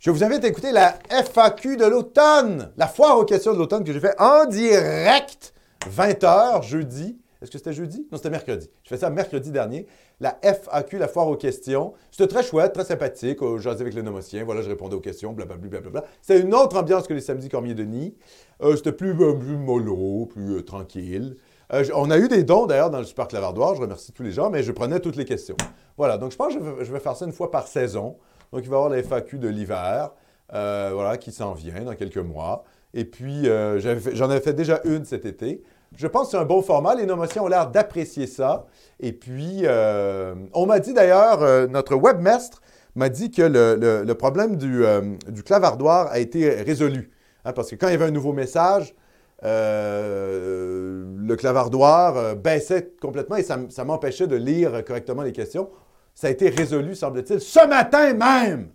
[0.06, 3.84] Je vous invite à écouter la FAQ de l'automne, la foire aux questions de l'automne
[3.84, 5.52] que j'ai fait en direct,
[5.90, 7.18] 20h, jeudi.
[7.42, 8.08] Est-ce que c'était jeudi?
[8.12, 8.70] Non, c'était mercredi.
[8.84, 9.88] Je fais ça mercredi dernier.
[10.20, 11.94] La FAQ, la foire aux questions.
[12.12, 13.42] C'était très chouette, très sympathique.
[13.42, 14.44] Euh, J'asais avec les nomociens.
[14.44, 15.70] Voilà, je répondais aux questions, blablabla.
[15.70, 16.04] blablabla.
[16.22, 18.16] C'était une autre ambiance que les samedis Cormier-Denis.
[18.62, 21.36] Euh, c'était plus, euh, plus mollo, plus euh, tranquille.
[21.74, 23.74] Euh, on a eu des dons d'ailleurs dans le Super Clavardoir.
[23.74, 25.58] Je remercie tous les gens, mais je prenais toutes les questions.
[25.98, 28.18] Voilà, donc je pense que je vais faire ça une fois par saison.
[28.52, 30.12] Donc il va y avoir la FAQ de l'hiver,
[30.54, 32.64] euh, voilà, qui s'en vient dans quelques mois.
[32.94, 33.80] Et puis, euh,
[34.14, 35.62] j'en avais fait déjà une cet été.
[35.98, 36.96] Je pense que c'est un bon format.
[36.96, 38.66] Les nomotions ont l'air d'apprécier ça.
[39.00, 42.62] Et puis, euh, on m'a dit d'ailleurs, notre webmestre
[42.96, 47.12] m'a dit que le, problème du, clavardoir a été résolu.
[47.44, 48.96] Hein, parce que quand il y avait un nouveau message,
[49.42, 55.70] le clavardoir baissait complètement et ça m'empêchait de lire correctement les questions.
[56.16, 58.70] Ça a été résolu, semble-t-il, ce matin même.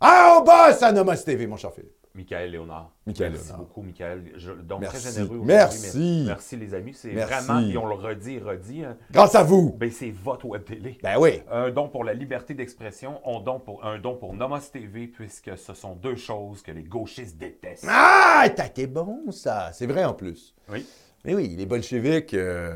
[0.00, 1.90] Ah, au boss à Nomos TV, mon cher Philippe.
[2.14, 2.92] Michael Léonard.
[3.06, 3.58] Michael merci Léonard.
[3.66, 4.22] beaucoup, Michael.
[4.36, 5.00] Je- donc, Merci.
[5.02, 5.46] très généreux aujourd'hui.
[5.48, 6.22] Merci.
[6.26, 6.94] Merci, les amis.
[6.94, 9.72] C'est vraiment, et on le redit redit, hein, Grâce à vous.
[9.72, 10.96] ben, c'est votre web télé.
[11.02, 11.40] Ben oui.
[11.50, 15.56] Un don pour la liberté d'expression, un don pour, un don pour Nomos TV, puisque
[15.58, 17.86] ce sont deux choses que les gauchistes détestent.
[17.88, 19.70] Ah, t'as été bon, ça.
[19.72, 20.54] C'est vrai en plus.
[20.70, 20.86] Oui.
[21.24, 22.34] Mais oui, les bolcheviks.
[22.34, 22.74] euh,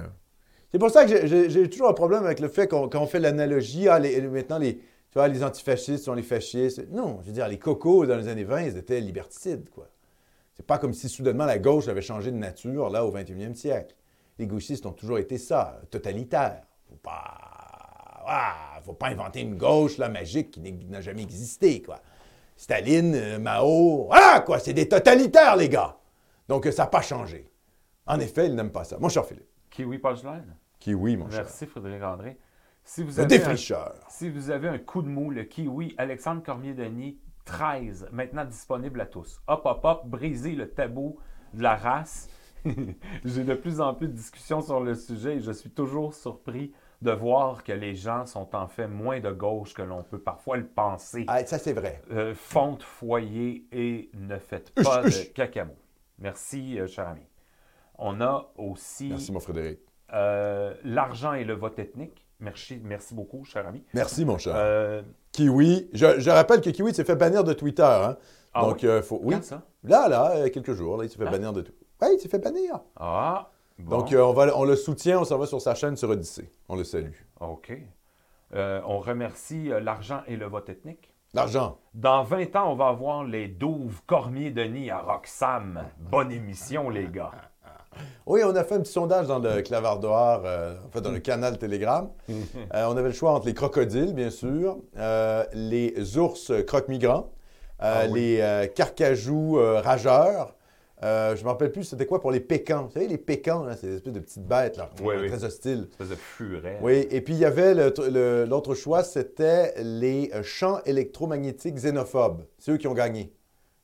[0.70, 3.88] C'est pour ça que j'ai- toujours un problème avec le fait qu'on fait l'analogie.
[3.88, 4.83] Ah, les- maintenant, les, tu
[5.14, 6.87] vois, les antifascistes sont les fascistes.
[6.90, 9.88] Non, je veux dire, les cocos dans les années 20, ils étaient liberticides, quoi.
[10.54, 13.94] C'est pas comme si soudainement la gauche avait changé de nature, là, au 21e siècle.
[14.38, 16.62] Les gauchistes ont toujours été ça, totalitaires.
[16.88, 17.38] Faut pas...
[18.31, 22.00] Ah, faut pas inventer une gauche, là, magique, qui n'a jamais existé, quoi.
[22.57, 25.96] Staline, euh, Mao, voilà, quoi, c'est des totalitaires, les gars.
[26.48, 27.50] Donc, ça n'a pas changé.
[28.07, 28.98] En effet, ils n'aiment pas ça.
[28.98, 29.47] Mon cher Philippe.
[29.79, 30.57] Kiwi Punchline?
[30.81, 31.43] Kiwi, mon cher.
[31.45, 32.37] Merci, Frédéric André.
[32.83, 33.95] Si vous Le avez un- défricheur.
[34.09, 39.07] Si vous avez un coup de mou, le kiwi, Alexandre Cormier-Denis, 13, maintenant disponible à
[39.07, 39.41] tous.
[39.47, 41.21] Hop, hop, hop, briser le tabou
[41.55, 42.29] de la race.
[43.25, 46.73] J'ai de plus en plus de discussions sur le sujet et je suis toujours surpris
[47.01, 50.57] de voir que les gens sont en fait moins de gauche que l'on peut parfois
[50.57, 51.25] le penser.
[51.29, 52.03] Ah, ça, c'est vrai.
[52.11, 55.77] Euh, fonte, foyer et ne faites pas de cacamo.
[56.19, 57.23] Merci, euh, cher ami.
[57.98, 59.80] On a aussi Merci, mon Frédéric.
[60.14, 62.24] euh, l'argent et le vote ethnique.
[62.40, 63.82] Merci, merci beaucoup, cher ami.
[63.94, 64.52] Merci, mon cher.
[64.56, 65.90] Euh, Kiwi.
[65.92, 67.82] Je, je rappelle que Kiwi s'est fait bannir de Twitter.
[67.82, 68.16] Hein?
[68.54, 68.88] Ah Donc, oui?
[68.88, 69.18] euh, faut.
[69.22, 69.34] Oui.
[69.34, 69.62] quand ça?
[69.82, 71.30] Là, là, il y a quelques jours, là, il s'est fait Ah.
[71.30, 71.72] bannir de tout.
[72.00, 72.78] Oui, il s'est fait bannir.
[72.96, 73.98] Ah, bon.
[73.98, 76.48] Donc, on, va, on le soutient, on s'en va sur sa chaîne sur Odyssée.
[76.68, 77.11] On le salue.
[77.40, 77.72] OK.
[78.54, 81.12] On remercie l'argent et le vote ethnique.
[81.34, 81.78] L'argent.
[81.92, 85.84] Dans 20 ans, on va avoir les douves Cormier-Denis à Roxham.
[85.98, 87.32] Bonne émission, les gars.
[88.27, 91.18] Oui, on a fait un petit sondage dans le clavardoir, euh, en fait, dans le
[91.20, 92.09] canal Telegram.
[92.74, 97.31] Euh, on avait le choix entre les crocodiles, bien sûr, euh, les ours croque-migrants,
[97.79, 98.20] Ah oui.
[98.38, 100.55] les carcajous rageurs.
[101.01, 101.07] Je
[101.38, 102.85] ne me rappelle plus, c'était quoi pour les pécans?
[102.85, 105.29] Vous savez, les pécans, là, c'est des espèces de petites bêtes, là, Oui, oui.
[105.29, 105.87] très hostiles.
[105.92, 106.79] Espèce de furet.
[106.83, 112.42] Oui, et puis il y avait l'autre choix, c'était les champs électromagnétiques xénophobes.
[112.59, 113.33] C'est eux qui ont gagné.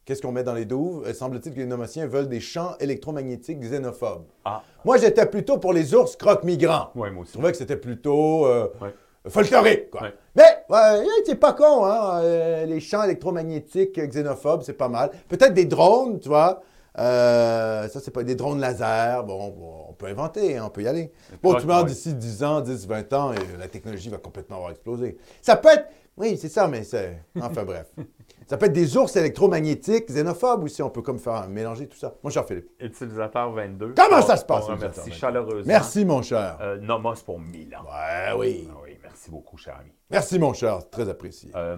[0.04, 1.04] Qu'est-ce qu'on met dans les douves?
[1.06, 4.24] Euh, Semble-t-il que les nomaciens veulent des champs électromagnétiques xénophobes.
[4.44, 6.90] Ah, Moi, j'étais plutôt pour les ours croque-migrants.
[6.94, 7.32] oui, moi Je aussi.
[7.32, 8.94] trouvais que c'était plutôt euh, Ouais.
[9.30, 10.02] folklorique, quoi.
[10.02, 10.14] Ouais.
[10.36, 12.20] Mais, ouais, c'est pas con, hein?
[12.22, 15.10] euh, les champs électromagnétiques xénophobes, c'est pas mal.
[15.28, 16.60] Peut-être des drones, tu vois.
[16.98, 19.24] Euh, ça, c'est pas des drones laser.
[19.24, 21.12] Bon, bon, on peut inventer, hein, on peut y aller.
[21.42, 21.84] Bon, tu ouais.
[21.84, 25.16] d'ici 10 ans, 10, 20 ans, et la technologie va complètement avoir explosé.
[25.40, 25.88] Ça peut être.
[26.16, 27.18] Oui, c'est ça, mais c'est.
[27.40, 27.86] Enfin, bref.
[28.46, 30.82] Ça peut être des ours électromagnétiques xénophobes aussi.
[30.82, 32.14] On peut comme faire mélanger tout ça.
[32.22, 32.68] Mon cher Philippe.
[32.80, 33.94] Utilisateur 22.
[33.96, 35.12] Comment On- ça se passe, On remercie 22?
[35.16, 35.62] chaleureusement.
[35.66, 36.58] Merci, mon cher.
[36.60, 37.78] Euh, Nomos pour Milan.
[37.84, 38.68] Ouais, oui.
[38.70, 39.90] Ah oui, merci beaucoup, cher ami.
[40.10, 40.78] Merci, mon cher.
[40.90, 41.50] Très apprécié.
[41.56, 41.76] Euh,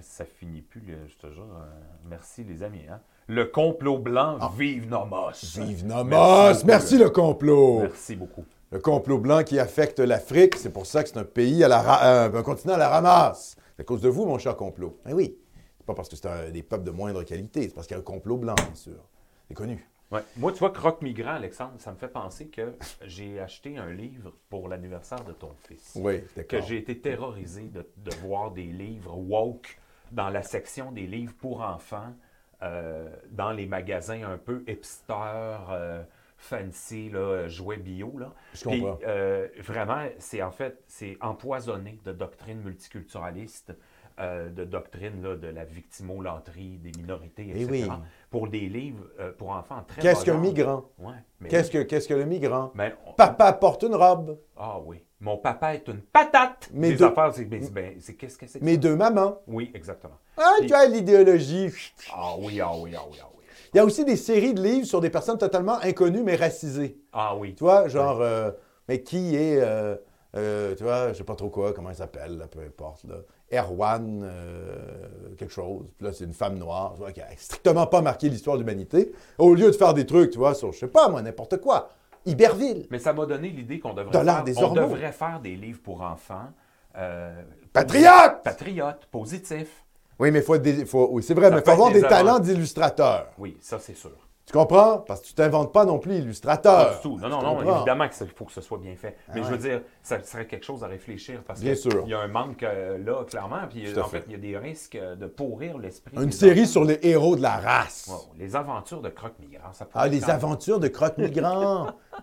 [0.00, 1.44] ça finit plus, je te jure.
[1.44, 1.64] euh,
[2.08, 2.82] merci, les amis.
[2.90, 3.00] hein.
[3.28, 5.28] Le complot blanc, vive Nomos.
[5.30, 5.60] Ah.
[5.60, 6.64] Vive Nomos!
[6.64, 7.82] Merci le complot!
[7.82, 8.44] Merci beaucoup.
[8.72, 11.80] Le complot blanc qui affecte l'Afrique, c'est pour ça que c'est un pays à la
[11.80, 13.54] ra- euh, un continent à la ramasse.
[13.76, 14.98] C'est à cause de vous, mon cher complot.
[15.08, 15.36] Eh oui.
[15.86, 18.04] Pas parce que c'est des peuples de moindre qualité, c'est parce qu'il y a un
[18.04, 19.04] complot blanc, bien sûr.
[19.48, 19.86] C'est connu.
[20.10, 20.20] Ouais.
[20.36, 22.74] Moi, tu vois, Croque Migrant, Alexandre, ça me fait penser que
[23.06, 25.92] j'ai acheté un livre pour l'anniversaire de ton fils.
[25.96, 29.78] Oui, Que j'ai été terrorisé de, de voir des livres woke
[30.10, 32.12] dans la section des livres pour enfants,
[32.62, 35.14] euh, dans les magasins un peu hipster,
[35.70, 36.04] euh,
[36.36, 38.18] fancy, là, jouets bio.
[38.18, 38.34] Là.
[38.52, 38.98] Je Puis, comprends.
[39.06, 43.72] euh, vraiment, c'est en fait, c'est empoisonné de doctrines multiculturalistes,
[44.20, 47.68] euh, de doctrines là, de la victimolâtrie des minorités, Eh etc.
[47.70, 47.88] oui.
[48.30, 50.84] Pour des livres euh, pour enfants très Qu'est-ce qu'un migrant?
[50.98, 51.84] Ouais, mais Qu'est-ce oui.
[51.84, 52.72] que, qu'est-ce que le migrant?
[53.06, 54.38] On- Papa porte une robe.
[54.56, 55.04] Ah oui.
[55.20, 56.68] Mon papa est une patate.
[56.72, 57.62] Mais affaires, c'est ben,
[58.00, 59.38] c'est- qu'est-ce que c'est que Mes deux mamans.
[59.46, 60.16] Oui, exactement.
[60.36, 61.70] Ah, tu as l'idéologie.
[62.12, 63.44] Ah oui, ah oui, ah oui, ah oui.
[63.72, 66.98] Il y a aussi des séries de livres sur des personnes totalement inconnues mais racisées.
[67.12, 67.54] Ah oui.
[67.54, 68.50] Tu vois, genre, euh,
[68.88, 69.94] mais qui est, euh,
[70.36, 73.16] euh, tu vois, je sais pas trop quoi, comment elle s'appelle, peu importe, là.
[73.52, 74.76] Erwan, euh,
[75.38, 75.84] quelque chose.
[75.98, 78.62] Puis là, c'est une femme noire, tu vois, qui a strictement pas marqué l'histoire de
[78.62, 79.12] l'humanité.
[79.38, 81.90] Au lieu de faire des trucs, tu vois, sur, je sais pas, moi, n'importe quoi.
[82.24, 82.86] Iberville.
[82.90, 86.02] Mais ça m'a donné l'idée qu'on devrait, faire, des on devrait faire des livres pour
[86.02, 86.50] enfants.
[86.96, 88.42] euh, Patriote!
[88.44, 89.84] patriotes, positifs.
[90.18, 92.08] Oui, mais faut, des- faut, oui, c'est vrai, Ça mais il faut avoir des des
[92.08, 92.54] talents avantages.
[92.54, 93.26] d'illustrateur.
[93.38, 94.10] Oui, ça c'est sûr.
[94.44, 94.98] Tu comprends?
[94.98, 96.88] Parce que tu t'inventes pas non plus illustrateur.
[96.88, 97.18] Pas du tout.
[97.18, 97.76] Non, non, non, comprends?
[97.76, 99.16] évidemment qu'il faut que ce soit bien fait.
[99.28, 99.58] Mais Ah je veux ouais.
[99.58, 102.02] dire, ça serait quelque chose à réfléchir parce Bien que sûr.
[102.04, 103.60] il y a un manque euh, là, clairement.
[103.70, 104.18] Puis Tout à en fait.
[104.18, 106.16] fait, il y a des risques euh, de pourrir l'esprit.
[106.20, 106.70] Une série enfants.
[106.70, 108.08] sur les héros de la race.
[108.10, 110.88] Wow, les aventures de croque-migrants, ça pourrait Ah, les aventures de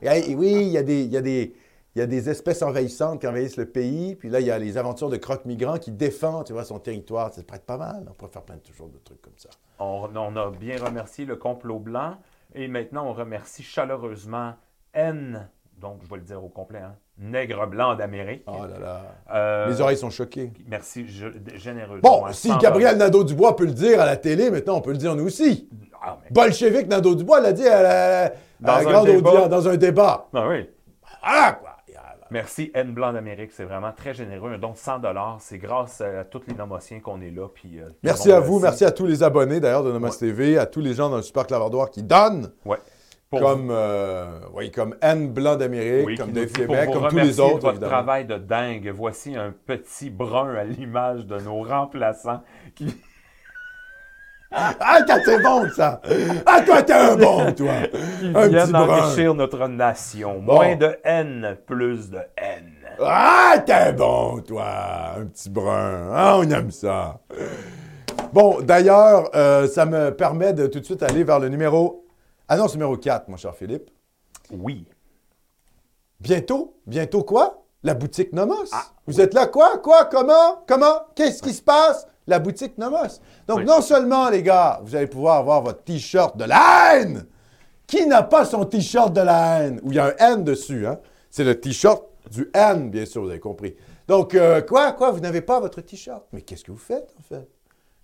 [0.02, 1.54] et oui, il y, a des, il, y a des,
[1.96, 4.16] il y a des espèces envahissantes qui envahissent le pays.
[4.16, 7.34] Puis là, il y a les aventures de croque-migrants qui défendent, tu vois, son territoire.
[7.34, 8.06] Ça être pas mal.
[8.10, 9.50] On pourrait faire plein de, toujours de trucs comme ça.
[9.80, 12.16] On, on a bien remercié le complot blanc
[12.56, 14.54] et maintenant on remercie chaleureusement
[14.94, 15.48] N,
[15.80, 18.44] donc je vais le dire au complet, hein, Nègre blanc d'Amérique.
[18.48, 19.02] Oh là là.
[19.34, 20.52] Euh, Les oreilles sont choquées.
[20.68, 21.06] Merci
[21.56, 22.00] généreusement.
[22.02, 25.16] Bon, si Gabriel Nadeau-Dubois peut le dire à la télé, maintenant on peut le dire
[25.16, 25.70] nous aussi.
[26.02, 28.30] Ah, mais- Bolchevique Nadeau-Dubois l'a dit à la, à
[28.62, 29.30] Dans la grande débat.
[29.32, 30.28] audience, dans un débat.
[30.34, 30.70] Ah oui.
[31.22, 31.69] Voilà, quoi.
[32.32, 34.52] Merci N Blanc d'Amérique, c'est vraiment très généreux.
[34.52, 35.02] Un don de 100
[35.40, 37.48] C'est grâce à tous les nomotiens qu'on est là.
[37.54, 38.64] Puis, euh, Merci à vous, merci.
[38.64, 41.24] merci à tous les abonnés d'ailleurs de Nomos TV, à tous les gens dans le
[41.24, 42.78] Super Clavardoir qui donnent, Ouais.
[43.30, 47.40] Pour comme, euh, oui, comme Anne Blanc d'Amérique, Oui, comme Dave Québec, comme tous les
[47.40, 47.58] autres.
[47.58, 47.92] de votre évidemment.
[47.92, 48.92] travail de dingue.
[48.92, 52.42] Voici un petit brun à l'image de nos remplaçants
[52.74, 52.88] qui
[54.52, 56.02] Ah, toi, c'est bon, ça!
[56.46, 57.74] Ah, toi, t'es un bon, toi!
[58.20, 58.88] qui Un petit viennent brun.
[59.04, 60.40] enrichir notre nation.
[60.40, 60.56] Bon.
[60.56, 62.74] Moins de haine, plus de haine.
[63.00, 65.14] Ah, t'es bon, toi!
[65.20, 66.10] Un petit brun.
[66.14, 67.20] Ah, on aime ça.
[68.34, 72.06] Bon, d'ailleurs, euh, ça me permet de tout de suite aller vers le numéro...
[72.48, 73.92] Annonce numéro 4, mon cher Philippe.
[74.52, 74.88] Oui.
[76.20, 77.64] Bientôt, bientôt quoi?
[77.84, 78.66] La boutique Nomos.
[78.74, 79.78] Ah, Vous êtes là, quoi?
[79.78, 80.06] Quoi?
[80.06, 80.64] Comment?
[80.68, 81.06] Comment?
[81.16, 82.08] Qu'est-ce qui se passe?
[82.30, 83.20] La boutique Nomos.
[83.48, 83.66] Donc, Oui.
[83.66, 87.26] non seulement, les gars, vous allez pouvoir avoir votre T-shirt de la haine.
[87.88, 89.80] Qui n'a pas son T-shirt de la haine?
[89.84, 91.00] Où il y a un N dessus, hein?
[91.32, 93.76] C'est le T-shirt du N, bien sûr, vous avez compris.
[94.08, 94.92] Donc, euh, quoi?
[94.92, 95.10] Quoi?
[95.10, 96.24] Vous n'avez pas votre T-shirt?
[96.32, 97.50] Mais qu'est-ce que vous faites, en fait?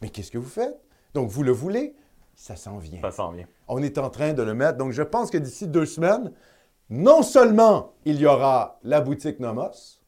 [0.02, 0.80] Mais qu'est-ce que vous faites?
[1.14, 1.96] Donc, vous le voulez?
[2.36, 3.02] Ça s'en vient.
[3.02, 3.46] Ça s'en vient.
[3.68, 4.78] On est en train de le mettre.
[4.80, 6.32] Donc, je pense que d'ici deux semaines,
[6.90, 10.02] non seulement il y aura la boutique Nomos,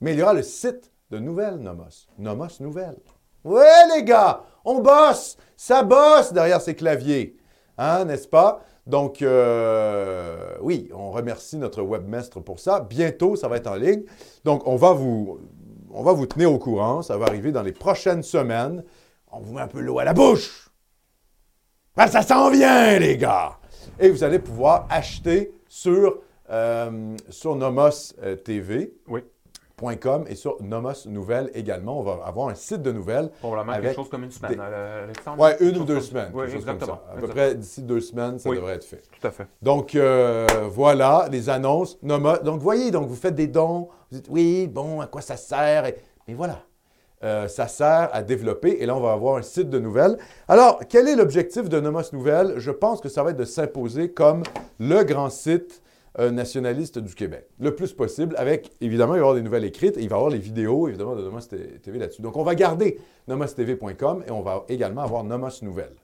[0.00, 2.08] mais il y aura le site de Nouvelles Nomos.
[2.18, 3.00] Nomos Nouvelles.
[3.44, 5.36] Ouais, les gars, on bosse.
[5.56, 7.36] Ça bosse derrière ces claviers.
[7.78, 8.60] Hein, n'est-ce pas?
[8.86, 12.80] Donc, euh, oui, on remercie notre webmestre pour ça.
[12.80, 14.02] Bientôt, ça va être en ligne.
[14.44, 17.02] Donc, on va vous, tenir au courant.
[17.02, 18.84] Ça va arriver dans les prochaines semaines.
[19.30, 20.70] On vous met un peu l'eau à la bouche.
[21.96, 23.58] Ben, ça s'en vient, les gars!
[23.98, 26.18] Et vous allez pouvoir acheter sur,
[26.50, 28.94] euh, sur Nomos euh, TV.
[29.08, 29.22] Oui.
[30.28, 31.98] Et sur Nomos Nouvelles également.
[32.00, 33.30] On va avoir un site de nouvelles.
[33.40, 35.42] Probablement Avec quelque chose comme une semaine, des- euh, Alexandre?
[35.42, 36.30] Ouais, une ou deux comme- semaines.
[36.34, 36.86] Oui, exactement.
[36.86, 36.92] ça.
[36.92, 37.32] À peu exactement.
[37.32, 38.56] près d'ici deux semaines, ça Oui.
[38.56, 39.02] devrait être fait.
[39.20, 39.46] Tout à fait.
[39.62, 41.98] Donc, euh, voilà, les annonces.
[42.02, 42.38] Nomos.
[42.44, 43.88] Donc, voyez, donc vous faites des dons.
[44.10, 45.86] Vous dites, oui, bon, à quoi ça sert?
[45.86, 45.96] Et-
[46.28, 46.58] Mais voilà.
[47.22, 50.16] Euh, ça sert à développer et là, on va avoir un site de nouvelles.
[50.48, 52.54] Alors, quel est l'objectif de Nomos Nouvelles?
[52.56, 54.42] Je pense que ça va être de s'imposer comme
[54.78, 55.82] le grand site
[56.18, 59.64] euh, nationaliste du Québec, le plus possible, avec, évidemment, il va y avoir des nouvelles
[59.64, 62.20] écrites et il va y avoir les vidéos, évidemment, de Nomos TV là-dessus.
[62.20, 65.94] Donc, on va garder nomostv.com et on va également avoir Nomos Nouvelles.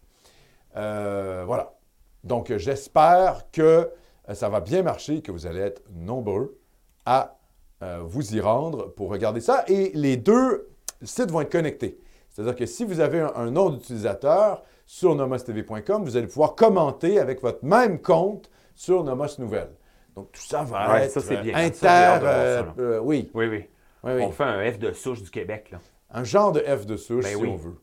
[0.77, 1.75] Euh, voilà.
[2.23, 3.91] Donc, j'espère que
[4.29, 6.57] euh, ça va bien marcher, que vous allez être nombreux
[7.05, 7.33] à
[8.05, 9.63] vous y rendre pour regarder ça.
[9.69, 10.71] Et les deux
[11.03, 11.99] sites vont être connectés.
[12.31, 17.21] C'est-à-dire que si vous avez un, un nom d'utilisateur sur nomostv.com, vous allez pouvoir commenter
[17.21, 19.73] avec votre même compte sur Nomos Nouvelles.
[20.17, 21.55] Donc, tout ça va Ouais, être ça, c'est euh, bien.
[21.55, 21.75] inter...
[21.77, 23.65] Ça, voir ça, euh, euh, oui, Oui, oui.
[24.03, 24.23] oui, oui.
[24.23, 25.79] On fait un F de souche du Québec, là.
[26.11, 27.49] Un genre de F de souche, Ben si oui.
[27.53, 27.77] on veut.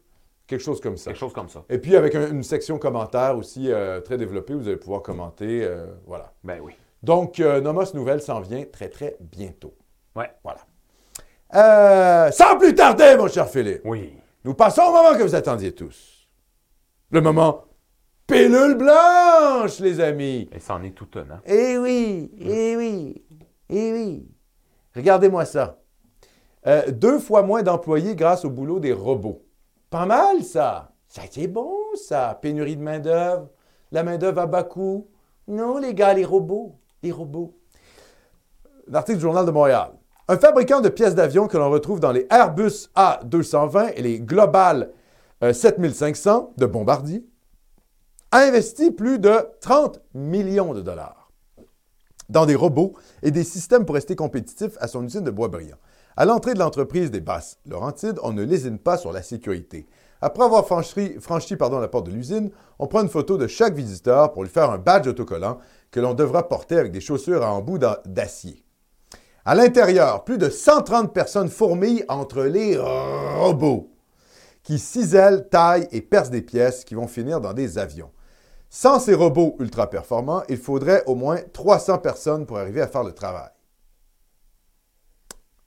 [0.48, 1.12] Quelque chose comme ça.
[1.12, 1.64] Quelque chose comme ça.
[1.70, 5.68] Et puis, avec un- une section commentaires aussi euh, très développée, vous allez pouvoir commenter.
[6.08, 6.34] voilà.
[6.44, 6.74] Ben oui.
[7.04, 9.76] Donc, Nomos Nouvelles s'en vient très, très bientôt.
[10.16, 10.32] Ouais.
[10.44, 10.62] Voilà.
[12.32, 14.14] Sans plus tarder, mon cher Philippe, Oui.
[14.44, 16.28] nous passons au moment que vous attendiez tous.
[17.12, 17.66] Le moment
[18.28, 20.50] pilule blanche, les amis.
[20.52, 21.40] Et c'en est tout tenant.
[21.46, 23.24] Eh oui, eh oui,
[23.70, 24.28] eh oui.
[24.96, 25.80] Regardez-moi ça.
[26.66, 29.44] Euh, deux fois moins d'employés grâce au boulot des robots.
[29.90, 30.94] Pas mal, ça.
[31.08, 32.38] Ça c'est bon, ça.
[32.42, 33.50] Pénurie de main-d'œuvre,
[33.92, 35.08] la main-d'œuvre à bas coût.
[35.48, 36.80] Non, les gars, les robots.
[37.02, 37.58] Les robots.
[38.90, 39.92] Un article du Journal de Montréal.
[40.28, 44.92] Un fabricant de pièces d'avion que l'on retrouve dans les Airbus A220 et les Global
[45.44, 47.33] euh, 7500 de Bombardier a
[48.42, 51.32] investi plus de 30 millions de dollars
[52.30, 55.78] dans des robots et des systèmes pour rester compétitif à son usine de Boisbriand.
[56.16, 59.88] À l'entrée de l'entreprise des Basses Laurentides, on ne lésine pas sur la sécurité.
[60.22, 64.44] Après avoir franchi, la porte de l'usine, on prend une photo de chaque visiteur pour
[64.44, 65.58] lui faire un badge autocollant
[65.92, 68.64] que l'on devra porter avec des chaussures à embout d'a- d'acier.
[69.44, 73.92] À l'intérieur, plus de 130 personnes fourmillent entre les robots
[74.64, 78.12] qui cisèlent, taillent et percent des pièces qui vont finir dans des avions.
[78.76, 83.04] Sans ces robots ultra performants, il faudrait au moins 300 personnes pour arriver à faire
[83.04, 83.52] le travail.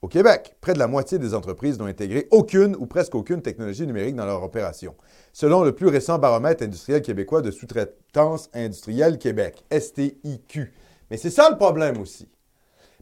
[0.03, 3.87] Au Québec, près de la moitié des entreprises n'ont intégré aucune ou presque aucune technologie
[3.87, 4.97] numérique dans leur opération,
[5.33, 10.73] selon le plus récent baromètre industriel québécois de sous-traitance industrielle Québec, STIQ.
[11.09, 12.29] Mais c'est ça le problème aussi.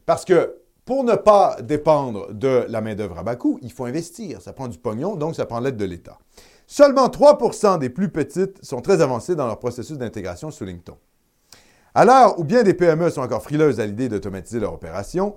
[0.05, 4.39] Parce que pour ne pas dépendre de la main-d'œuvre à bas coût, il faut investir.
[4.39, 6.19] Ça prend du pognon, donc ça prend l'aide de l'État.
[6.67, 10.97] Seulement 3% des plus petites sont très avancées dans leur processus d'intégration, souligne-t-on.
[11.93, 15.35] À l'heure où bien des PME sont encore frileuses à l'idée d'automatiser leur opération,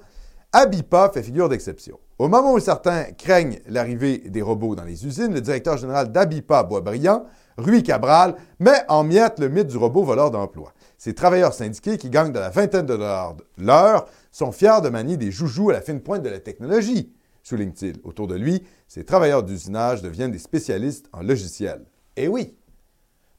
[0.52, 2.00] Abipa fait figure d'exception.
[2.18, 6.62] Au moment où certains craignent l'arrivée des robots dans les usines, le directeur général d'Abipa
[6.62, 7.26] Boisbriand,
[7.58, 10.72] Rui Cabral, met en miettes le mythe du robot voleur d'emploi.
[10.96, 15.16] Ces travailleurs syndiqués qui gagnent de la vingtaine de dollars l'heure sont fiers de manier
[15.16, 17.12] des joujoux à la fine pointe de la technologie,
[17.48, 17.98] souligne-t-il.
[18.04, 21.84] Autour de lui, ces travailleurs d'usinage deviennent des spécialistes en logiciels.
[22.16, 22.56] Eh oui!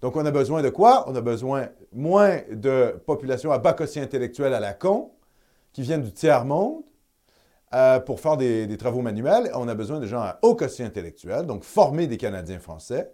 [0.02, 1.10] Donc, on a besoin de quoi?
[1.10, 5.12] On a besoin moins de population à bas quotient intellectuel à la con,
[5.74, 6.84] qui viennent du tiers-monde,
[7.74, 9.52] euh, pour faire des, travaux manuels.
[9.54, 13.12] On a besoin de gens à haut quotient intellectuel, donc former des Canadiens français,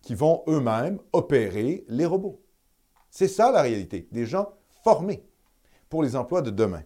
[0.00, 2.40] qui vont eux-mêmes opérer les robots.
[3.10, 4.48] C'est ça la réalité, des gens
[4.82, 5.24] formés
[5.90, 6.82] pour les emplois de demain.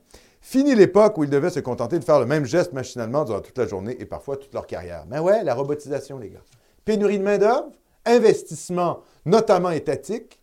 [0.49, 3.59] Fini l'époque où ils devaient se contenter de faire le même geste machinalement durant toute
[3.59, 5.05] la journée et parfois toute leur carrière.
[5.09, 6.45] Mais ouais, la robotisation, les gars.
[6.85, 7.73] Pénurie de main-d'œuvre,
[8.05, 10.41] investissement, notamment étatique,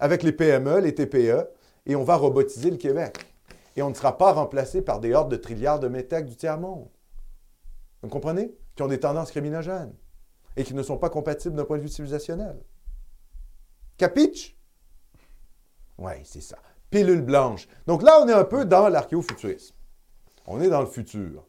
[0.00, 1.46] avec les PME, les TPE,
[1.86, 3.16] et on va robotiser le Québec.
[3.76, 6.88] Et on ne sera pas remplacé par des hordes de trilliards de métèques du tiers-monde.
[8.02, 8.56] Vous comprenez?
[8.74, 9.94] Qui ont des tendances criminogènes
[10.56, 12.60] et qui ne sont pas compatibles d'un point de vue civilisationnel.
[13.98, 14.58] Capiche?
[15.96, 16.58] Oui, c'est ça.
[16.94, 17.66] Pilule blanche.
[17.88, 19.74] Donc là, on est un peu dans l'archéofuturisme.
[20.46, 21.44] On est dans le futur.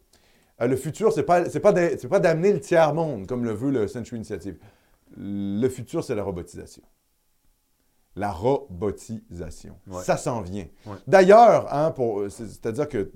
[0.59, 4.15] Euh, le futur, ce n'est pas, pas d'amener le tiers-monde, comme le veut le Century
[4.15, 4.57] Initiative.
[5.15, 6.81] Le futur, c'est la robotisation.
[8.15, 9.77] La robotisation.
[10.01, 10.65] Ça s'en vient.
[11.05, 11.93] D'ailleurs, hein,
[12.29, 13.11] c'est-à-dire que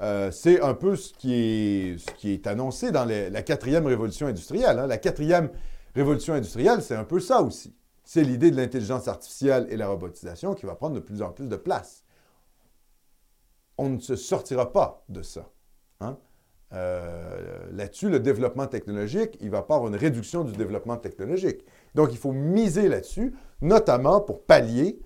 [0.00, 4.26] euh, c'est un peu ce qui est, ce qui est annoncé dans la quatrième révolution
[4.26, 4.76] industrielle.
[4.76, 4.88] Hein.
[4.88, 5.50] La quatrième
[5.94, 7.76] révolution industrielle, c'est un peu ça aussi.
[8.04, 11.48] C'est l'idée de l'intelligence artificielle et la robotisation qui va prendre de plus en plus
[11.48, 12.04] de place.
[13.78, 15.48] On ne se sortira pas de ça.
[16.00, 16.18] Hein.
[16.74, 21.64] Euh, là-dessus, le développement technologique, il va pas avoir une réduction du développement technologique.
[21.94, 24.98] Donc, il faut miser là-dessus, notamment pour pallier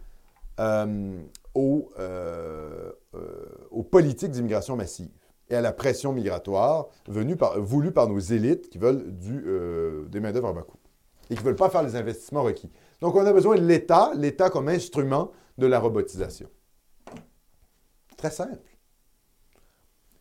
[0.60, 1.18] euh,
[1.54, 2.92] aux, euh,
[3.70, 5.10] aux, politiques d'immigration massive
[5.48, 7.36] et à la pression migratoire voulue
[7.92, 9.04] par nos élites qui veulent
[10.08, 10.78] des main-d'œuvre à bas coût
[11.30, 12.70] et qui ne veulent pas faire les investissements requis.
[13.06, 16.48] Donc, on a besoin de l'État, l'État comme instrument de la robotisation.
[18.16, 18.76] Très simple.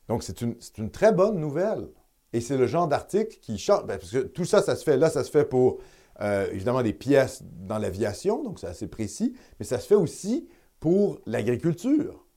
[0.07, 1.89] Donc, c'est une, très bonne nouvelle.
[2.31, 3.85] Et c'est le genre d'article qui change.
[3.85, 5.79] Ben, parce que tout ça, ça se fait, là, ça se fait pour,
[6.21, 10.47] euh, évidemment, des pièces dans l'aviation, donc c'est assez précis, mais ça se fait aussi
[10.79, 12.27] pour l'agriculture.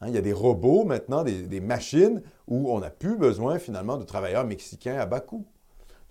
[0.00, 3.60] Hein, il y a des robots maintenant, des, des machines où on n'a plus besoin,
[3.60, 5.46] finalement, de travailleurs mexicains à bas coût.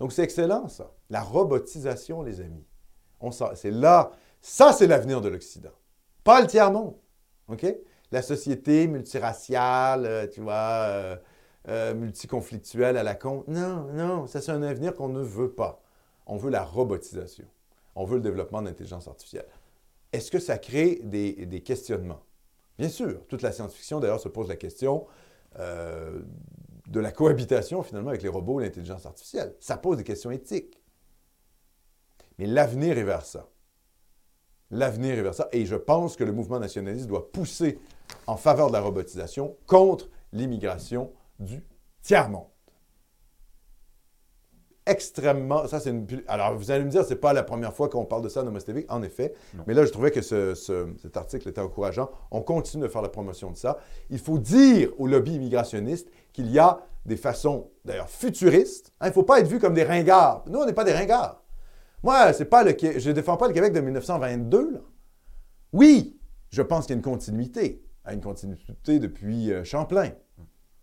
[0.00, 0.94] Donc, c'est excellent, ça.
[1.10, 2.64] La robotisation, les amis.
[3.54, 5.72] C'est là, ça, c'est l'avenir de l'Occident.
[6.24, 6.94] Pas le tiers-monde.
[7.48, 7.66] OK?
[8.10, 11.16] la société multiraciale, euh, tu vois, euh,
[11.68, 13.44] euh, multiconflictuelle à la con.
[13.48, 15.82] Non, non, ça c'est un avenir qu'on ne veut pas.
[16.26, 17.46] On veut la robotisation.
[17.94, 19.48] On veut le développement de l'intelligence artificielle.
[20.12, 22.22] Est-ce que ça crée des, questionnements?
[22.78, 23.26] Bien sûr.
[23.26, 25.06] Toute la science-fiction, d'ailleurs, se pose la question
[25.56, 29.54] de la cohabitation, finalement, avec les robots et l'intelligence artificielle.
[29.58, 30.77] Ça pose des questions éthiques.
[32.38, 33.48] Mais l'avenir est vers ça.
[34.70, 35.48] L'avenir est vers ça.
[35.52, 37.78] Et je pense que le mouvement nationaliste doit pousser
[38.26, 41.64] en faveur de la robotisation contre l'immigration du
[42.02, 42.46] tiers-monde.
[44.86, 45.66] Extrêmement.
[45.66, 46.06] Ça, c'est une.
[46.28, 48.46] Alors, vous allez me dire, c'est pas la première fois qu'on parle de ça dans
[48.46, 49.34] Namaste TV, en effet.
[49.66, 52.10] Mais là, je trouvais que cet article était encourageant.
[52.30, 53.78] On continue de faire la promotion de ça.
[54.08, 58.94] Il faut dire au lobby immigrationniste qu'il y a des façons, d'ailleurs, futuristes.
[59.00, 60.44] Hein, il ne faut pas être vu comme des ringards.
[60.46, 61.42] Nous, on n'est pas des ringards.
[62.02, 64.72] Moi, je ne défends pas le Québec de 1922.
[64.72, 64.80] Là.
[65.72, 66.18] Oui,
[66.50, 67.82] je pense qu'il y a une continuité
[68.12, 70.10] une continuité depuis euh, Champlain,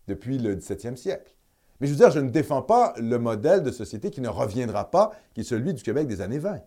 [0.07, 1.35] depuis le 17e siècle.
[1.79, 4.89] Mais je veux dire, je ne défends pas le modèle de société qui ne reviendra
[4.91, 6.61] pas, qui est celui du Québec des années 20.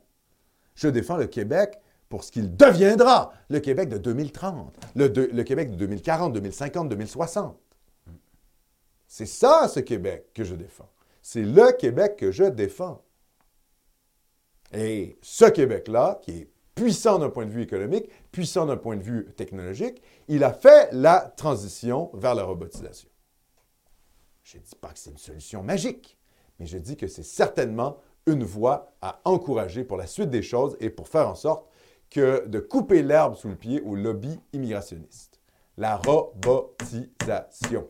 [0.74, 1.78] Je défends le Québec
[2.08, 7.56] pour ce qu'il deviendra, le Québec de 2030, le, le Québec de 2040, 2050, 2060.
[9.06, 10.90] C'est ça, ce Québec que je défends.
[11.22, 13.02] C'est le Québec que je défends.
[14.72, 19.02] Et ce Québec-là, qui est puissant d'un point de vue économique, puissant d'un point de
[19.02, 23.08] vue technologique, il a fait la transition vers la robotisation.
[24.44, 26.16] Je ne dis pas que c'est une solution magique,
[26.58, 30.76] mais je dis que c'est certainement une voie à encourager pour la suite des choses
[30.80, 31.68] et pour faire en sorte
[32.10, 35.40] que de couper l'herbe sous le pied au lobby immigrationniste.
[35.76, 37.88] La robotisation.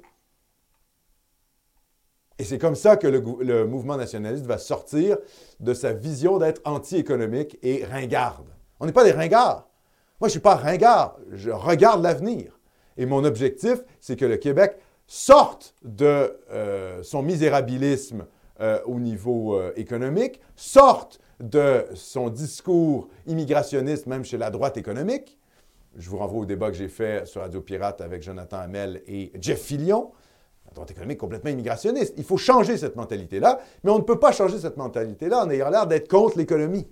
[2.38, 5.18] Et c'est comme ça que le, mouvement nationaliste va sortir
[5.60, 8.46] de sa vision d'être anti-économique et ringarde.
[8.78, 9.68] On n'est pas des ringards.
[10.20, 11.16] Moi, je ne suis pas ringard.
[11.32, 12.58] Je regarde l'avenir.
[12.96, 18.26] Et mon objectif, c'est que le Québec sorte de euh, son misérabilisme
[18.60, 25.38] euh, au niveau euh, économique, sorte de son discours immigrationniste, même chez la droite économique,
[25.96, 29.32] je vous renvoie au débat que j'ai fait sur Radio Pirate avec Jonathan Hamel et
[29.40, 30.12] Jeff Fillion.
[30.70, 32.14] Un droit économique complètement immigrationniste.
[32.16, 35.70] Il faut changer cette mentalité-là, mais on ne peut pas changer cette mentalité-là en ayant
[35.70, 36.86] l'air d'être contre l'économie.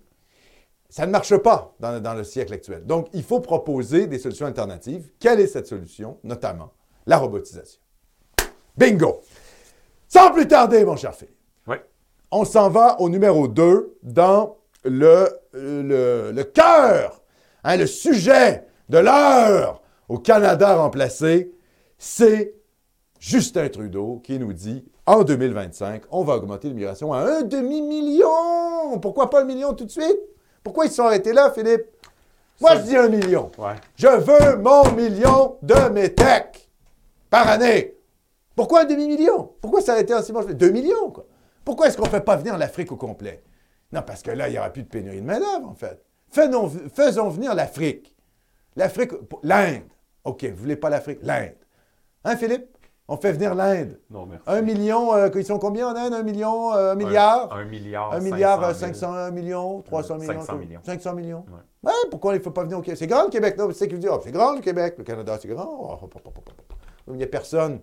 [0.89, 2.87] Ça ne marche pas dans, dans le siècle actuel.
[2.87, 5.11] Donc, il faut proposer des solutions alternatives.
[5.18, 6.18] Quelle est cette solution?
[6.24, 6.72] Notamment
[7.07, 7.81] la robotisation.
[8.77, 9.20] Bingo!
[10.09, 11.37] Sans plus tarder, mon cher Philippe.
[11.66, 11.77] Oui.
[12.31, 17.22] On s'en va au numéro 2 dans le, le, le cœur,
[17.64, 21.53] hein, le sujet de l'heure au Canada remplacé.
[21.99, 22.55] C'est
[23.27, 29.01] Justin Trudeau qui nous dit en 2025, on va augmenter l'immigration à un demi-million.
[29.03, 30.16] Pourquoi pas un million tout de suite?
[30.62, 31.87] Pourquoi ils se sont arrêtés là, Philippe?
[32.61, 33.51] Moi, je dis un million.
[33.59, 33.74] Ouais.
[33.97, 36.70] Je veux mon million de métèques
[37.29, 37.97] par année.
[38.55, 39.55] Pourquoi un demi-million?
[39.61, 40.45] Pourquoi s'arrêter en six mois?
[40.45, 41.27] Deux millions, quoi.
[41.64, 43.43] Pourquoi est-ce qu'on ne fait pas venir l'Afrique au complet?
[43.91, 46.01] Non, parce que là, il n'y aura plus de pénurie de main-d'œuvre, en fait.
[46.31, 48.14] Faisons, faisons venir l'Afrique.
[48.77, 49.11] L'Afrique,
[49.43, 49.83] l'Inde.
[50.22, 51.18] OK, vous voulez pas l'Afrique?
[51.22, 51.57] L'Inde.
[52.22, 52.76] Hein, Philippe?
[53.09, 53.98] On fait venir l'Inde.
[54.11, 54.42] Non, merci.
[54.48, 56.12] Un million, euh, ils sont combien en Inde?
[56.12, 57.52] Un million, euh, un milliard?
[57.52, 58.12] Un, un milliard.
[58.12, 59.14] Un milliard, euh, 500 000.
[59.14, 60.32] 500 millions, 300 millions.
[60.40, 60.80] 500 millions.
[60.84, 61.44] 500 millions.
[61.48, 61.90] Ouais.
[61.92, 62.98] Ouais, pourquoi il ne faut pas venir au Québec?
[62.98, 63.68] C'est grand le Québec, non?
[63.72, 64.12] C'est dire.
[64.12, 65.68] Ah, c'est grand le Québec, le Canada, c'est grand.
[65.78, 66.50] Oh, hop, hop.
[67.09, 67.74] Il n'y a personne.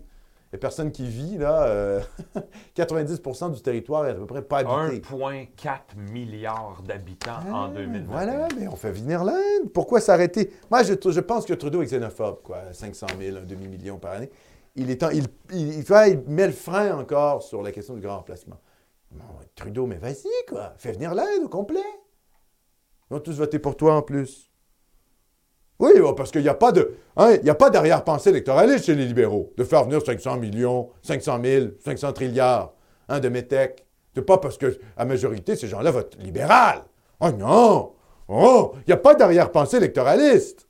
[0.51, 1.63] Il n'y a personne qui vit, là.
[1.63, 1.99] euh,
[2.77, 5.01] 90% du territoire est à peu près pas habité.
[5.09, 8.11] 1,4 milliard d'habitants en Ah, 2020.
[8.11, 9.71] Voilà, mais on fait venir l'Inde.
[9.73, 10.51] Pourquoi s'arrêter?
[10.69, 12.57] Moi, je, je pense que Trudeau est xénophobe, quoi.
[12.73, 14.29] 500 000, un demi-million par année.
[14.75, 18.59] Il, est met le frein encore sur la question du grand remplacement.
[19.55, 20.73] Trudeau, mais vas-y, quoi.
[20.77, 21.79] Fais venir l'Inde au complet.
[23.09, 24.49] Ils vont tous voter pour toi en plus.
[25.79, 28.95] Oui, bon, parce qu'il n'y a pas de, hein, y a pas d'arrière-pensée électoraliste chez
[28.95, 32.73] les libéraux de faire venir 500 millions, 500 000, 500 trilliards
[33.09, 33.85] hein, de métèques.
[34.15, 36.83] C'est pas parce que la majorité, ces gens-là votent libéral.
[37.19, 37.93] Oh non!
[38.27, 38.73] Oh!
[38.77, 40.67] Il n'y a pas d'arrière-pensée électoraliste.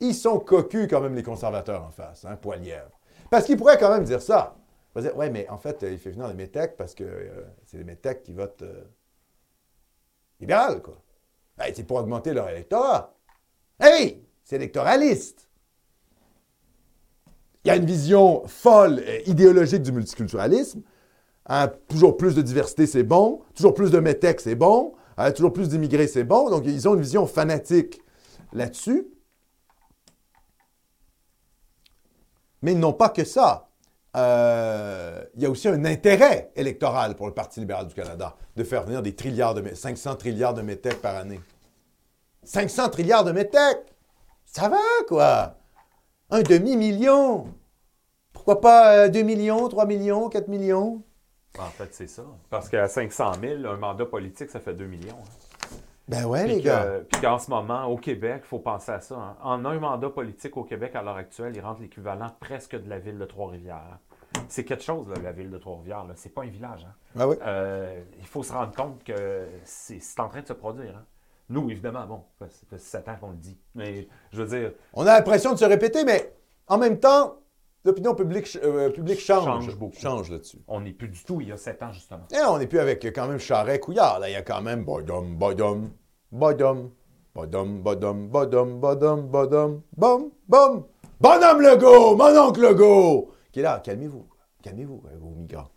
[0.00, 2.90] Ils sont cocus quand même, les conservateurs en face, hein, poilièvres.
[3.32, 4.54] Parce qu'ils pourraient quand même dire ça.
[4.58, 7.44] Ils pourraient dire, ouais, mais en fait, il fait venir les métèques parce que euh,
[7.64, 8.84] c'est les métèques qui votent euh,
[10.38, 11.00] libéral, quoi.
[11.56, 13.16] Ben, c'est pour augmenter leur électorat.
[13.80, 14.22] Hey!
[14.44, 15.48] C'est électoraliste.
[17.64, 20.82] Il y a une vision folle, euh, idéologique du multiculturalisme.
[21.46, 23.40] Hein, toujours plus de diversité, c'est bon.
[23.54, 24.92] Toujours plus de métèques, c'est bon.
[25.16, 26.50] Hein, toujours plus d'immigrés, c'est bon.
[26.50, 28.02] Donc, ils ont une vision fanatique
[28.52, 29.06] là-dessus.
[32.62, 33.68] Mais n'ont pas que ça.
[34.16, 38.62] Euh, il y a aussi un intérêt électoral pour le Parti libéral du Canada de
[38.64, 41.40] faire venir des trilliards de mé- 500 trilliards de métèques par année.
[42.44, 43.86] 500 trilliards de métèques!
[44.44, 44.76] Ça va,
[45.08, 45.54] quoi!
[46.30, 47.46] Un demi-million!
[48.32, 51.02] Pourquoi pas 2 millions, 3 millions, 4 millions?
[51.58, 52.24] En fait, c'est ça.
[52.50, 55.16] Parce qu'à 500 000, un mandat politique, ça fait 2 millions.
[55.18, 55.41] hein.
[56.08, 56.86] Ben ouais, Puis les que- gars.
[57.10, 59.14] puis qu'en ce moment, au Québec, il faut penser à ça.
[59.16, 59.36] hein.
[59.42, 62.98] En un mandat politique au Québec, à l'heure actuelle, il rentre l'équivalent presque de la
[62.98, 63.98] ville de Trois-Rivières.
[64.48, 66.04] C'est quelque chose, là, la ville de Trois-Rivières.
[66.16, 66.86] C'est pas un village.
[66.88, 66.94] hein.
[67.18, 67.36] Ah oui.
[67.42, 70.96] Euh, il faut se rendre compte que c'est c'est en train de se produire.
[70.96, 71.04] hein.
[71.48, 73.58] Nous, évidemment, bon, ça fait 7 ans qu'on le dit.
[73.74, 76.32] Mais je veux dire, On a l'impression de se répéter, mais
[76.66, 77.36] en même temps,
[77.84, 79.44] l'opinion publique, ch- euh, publique change.
[79.44, 79.96] Change beaucoup.
[79.98, 80.58] Change là-dessus.
[80.68, 82.26] on n'est plus du tout il y a 7 ans, justement.
[82.32, 84.20] Et on n'est plus avec euh, quand même Charret-Couillard.
[84.20, 85.90] Là, il y a quand même Bodum, Bodum,
[86.30, 86.90] Bodum,
[87.34, 90.86] Bodum, Bodum, Bodum, Bodum, Bodum, Bom, Bom.
[91.20, 93.80] Bonhomme Legault, mon oncle Legault, qui est là.
[93.84, 94.26] Calmez-vous.
[94.62, 95.68] Calmez-vous, euh, vos migrants.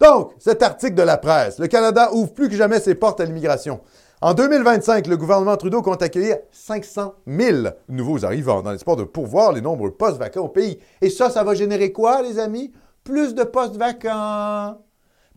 [0.00, 1.58] Donc, cet article de la presse.
[1.58, 3.80] Le Canada ouvre plus que jamais ses portes à l'immigration.
[4.20, 9.52] En 2025, le gouvernement Trudeau compte accueillir 500 000 nouveaux arrivants dans l'espoir de pourvoir
[9.52, 10.80] les nombreux postes vacants au pays.
[11.00, 12.72] Et ça, ça va générer quoi, les amis?
[13.04, 14.76] Plus de postes vacants.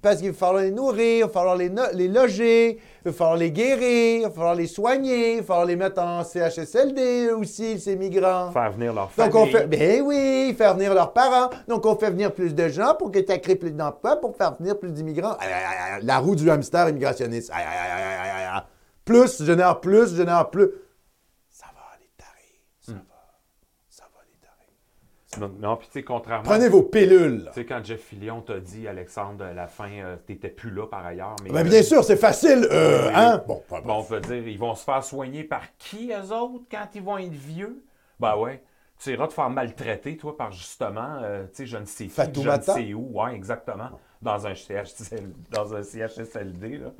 [0.01, 3.11] Parce qu'il va falloir les nourrir, il va falloir les, no- les loger, il va
[3.13, 7.29] falloir les guérir, il va falloir les soigner, il va falloir les mettre en CHSLD
[7.31, 8.51] aussi, ces migrants.
[8.51, 9.37] Faire venir leur Donc famille.
[9.37, 11.51] on fait, ben oui, faire venir leurs parents.
[11.67, 14.55] Donc on fait venir plus de gens pour que ça crée plus d'emplois, pour faire
[14.57, 15.37] venir plus d'immigrants.
[16.01, 17.51] La roue du hamster immigrationniste.
[19.05, 20.69] Plus génère plus, génère plus.
[21.49, 22.61] Ça va les tarer.
[22.79, 22.99] Ça va.
[23.89, 24.71] Ça va les tarer.
[25.39, 26.43] Non, puis tu sais, contrairement.
[26.43, 27.45] Prenez vos pilules.
[27.47, 30.87] Tu sais, quand Jeff Fillion t'a dit, Alexandre, à la fin, euh, t'étais plus là
[30.87, 31.35] par ailleurs.
[31.43, 33.41] Mais, Ben euh, bien sûr, c'est facile, euh, hein?
[33.47, 36.65] Bon, pas Bon, on peut dire, ils vont se faire soigner par qui, eux autres,
[36.69, 37.83] quand ils vont être vieux?
[38.19, 38.61] Ben ouais.
[38.99, 42.43] Tu iras te faire maltraiter, toi, par justement, euh, tu sais, je ne sais qui,
[42.43, 43.19] je ne sais où.
[43.19, 43.89] Ouais, exactement.
[44.21, 46.91] Dans un, CHSL, dans un CHSLD, là,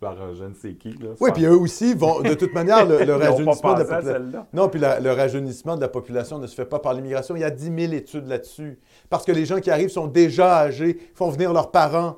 [0.00, 0.92] par euh, je ne sais qui.
[0.92, 4.12] Là, Oui, puis eux aussi vont, de toute manière, le, rajeunissement de la population.
[4.12, 4.46] celle-là.
[4.54, 7.36] Non, puis la- le rajeunissement de la population ne se fait pas par l'immigration.
[7.36, 8.78] Il y a 10 000 études là-dessus.
[9.10, 12.16] Parce que les gens qui arrivent sont déjà âgés, font venir leurs parents.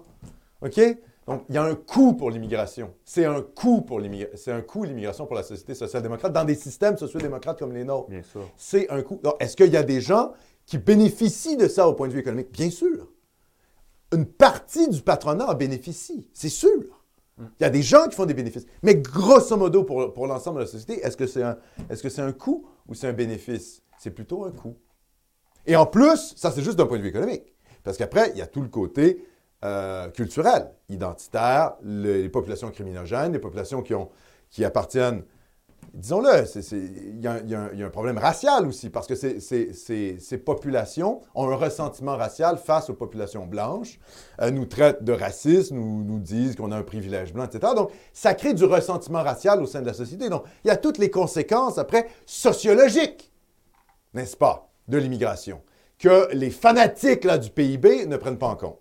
[0.63, 0.81] OK?
[1.27, 2.93] Donc, il y a un coût pour l'immigration.
[3.05, 4.37] C'est un coût pour l'immigration.
[4.37, 8.09] C'est un coût l'immigration pour la société social-démocrate dans des systèmes sociaux-démocrates comme les nôtres.
[8.11, 8.43] Bien sûr.
[8.57, 9.21] C'est un coût.
[9.41, 10.33] Est-ce qu'il y a des gens
[10.67, 12.53] qui bénéficient de ça au point de vue économique?
[12.53, 13.09] Bien sûr.
[14.15, 17.03] Une partie du patronat en bénéficie, c'est sûr.
[17.39, 18.67] Il y a des gens qui font des bénéfices.
[18.83, 21.59] Mais grosso modo, pour, l'ensemble de la société, est-ce que c'est un,
[21.89, 23.83] que c'est un coût ou c'est un bénéfice?
[23.99, 24.77] C'est plutôt un coût.
[25.67, 27.53] Et en plus, ça c'est juste d'un point de vue économique.
[27.83, 29.27] Parce qu'après, il y a tout le côté
[29.65, 34.11] euh, culturel, identitaire, le- les populations criminogènes, les populations qui, ont,
[34.51, 35.25] qui appartiennent,
[35.93, 42.17] disons-le, il y, a un- problème racial aussi, parce que ces- populations ont un ressentiment
[42.17, 43.99] racial face aux populations blanches,
[44.41, 47.73] euh, nous traitent de racistes, nous, disent qu'on a un privilège blanc, etc.
[47.77, 50.29] Donc, ça crée du ressentiment racial au sein de la société.
[50.29, 53.31] Donc, il y a toutes les conséquences, après, sociologiques
[54.15, 55.61] n'est-ce pas, de l'immigration,
[55.99, 58.79] que les fanatiques du PIB ne prennent pas en compte.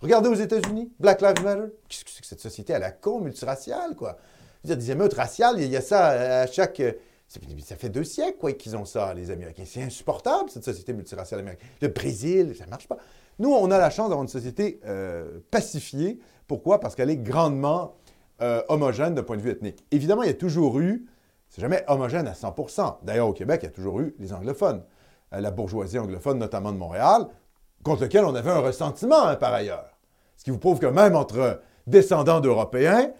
[0.00, 1.72] Regardez aux États-Unis, Black Lives Matter.
[1.88, 4.16] Qu'est-ce que c'est que cette société à la con, multiraciale, quoi?
[4.64, 6.80] Je veux dire, des émeutes raciales, il y a ça à chaque...
[6.80, 6.92] euh,
[7.28, 9.64] ça fait- deux siècles qu'ils ont ça, les Américains.
[9.66, 11.68] C'est insupportable, cette société multiraciale américaine.
[11.82, 12.96] Le Brésil, ça ne marche pas.
[13.38, 16.18] Nous, on a la chance d'avoir une société euh, pacifiée.
[16.46, 16.78] Pourquoi?
[16.80, 17.94] Parce qu'elle est grandement
[18.42, 19.84] euh, homogène d'un point de vue ethnique.
[19.90, 21.06] Évidemment, il y a toujours eu,
[21.48, 24.82] c'est jamais homogène à 100% D'ailleurs, au Québec, il y a toujours eu les anglophones.
[25.32, 27.26] La bourgeoisie anglophone, notamment de Montréal,
[27.82, 29.90] contre lequel on avait un ressentiment, hein, par ailleurs.
[30.36, 33.10] Ce qui vous prouve que même entre descendants d'Européens,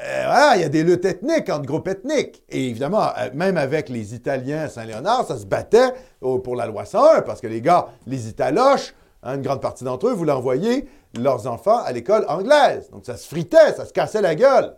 [0.00, 2.42] euh, voilà, il y a des luttes ethniques entre groupes ethniques.
[2.48, 6.84] Et évidemment, euh, même avec les Italiens à Saint-Léonard, ça se battait pour la loi
[6.84, 10.88] 101, parce que les gars, les Italoches, hein, une grande partie d'entre eux voulaient envoyer
[11.18, 12.90] leurs enfants à l'école anglaise.
[12.90, 14.76] Donc ça se fritait, ça se cassait la gueule.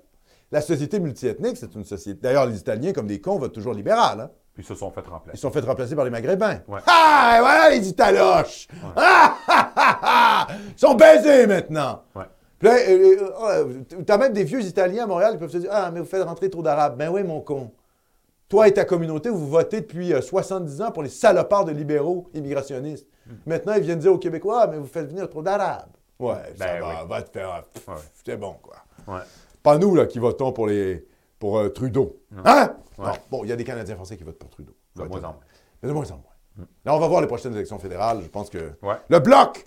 [0.52, 2.20] La société multiethnique, c'est une société.
[2.22, 4.20] D'ailleurs, les Italiens, comme des cons, votent toujours libéral.
[4.20, 4.30] hein.
[4.54, 5.38] Puis ils se sont fait Ils remplacer.
[5.38, 6.60] sont fait remplacer par les Maghrébins.
[6.66, 6.80] Ouais.
[6.86, 8.66] Ah, et voilà les Italoches!
[8.96, 10.46] Ah, ah, ah, ah!
[10.74, 12.02] Ils sont baisés maintenant!
[12.16, 12.24] Ouais.
[12.58, 15.70] Puis euh, euh, euh, t'as même des vieux Italiens à Montréal qui peuvent se dire
[15.72, 16.96] Ah, mais vous faites rentrer trop d'Arabes.
[16.96, 17.70] Ben oui, mon con.
[18.48, 22.28] Toi et ta communauté, vous votez depuis euh, 70 ans pour les salopards de libéraux
[22.34, 23.06] immigrationnistes.
[23.26, 23.32] Hmm.
[23.46, 25.90] Maintenant, ils viennent dire aux Québécois Ah, mais vous faites venir trop d'Arabes.
[26.18, 27.08] Ouais, ça Ben va, oui.
[27.08, 27.64] va te faire.
[27.86, 27.94] Ouais.
[28.24, 28.76] C'est bon, quoi.
[29.06, 29.20] Ouais.
[29.62, 31.06] Pas nous, là, qui votons pour, les,
[31.38, 32.16] pour euh, Trudeau.
[32.44, 32.74] Hein?
[32.98, 33.04] Ouais.
[33.06, 33.12] Non.
[33.30, 34.72] Bon, il y a des Canadiens français qui votent pour Trudeau.
[34.96, 35.36] De moins en moins.
[35.82, 36.66] Mais de moins en moins.
[36.84, 38.20] Là, on va voir les prochaines élections fédérales.
[38.22, 38.96] Je pense que Ouais.
[39.08, 39.64] le bloc,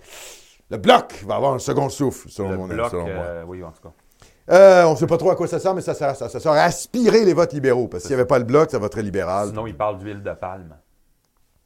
[0.72, 3.24] le bloc va avoir un second souffle, selon, Le mon, bloc, selon moi.
[3.24, 3.92] euh, oui, en tout cas.
[4.50, 6.28] Euh, on ne sait pas trop à quoi ça sert, mais ça sert à ça.
[6.28, 7.86] Ça sert à aspirer les votes libéraux.
[7.88, 9.48] Parce que s'il n'y avait pas le bloc, ça voterait libéral.
[9.48, 10.76] Sinon, ils parlent d'huile de palme.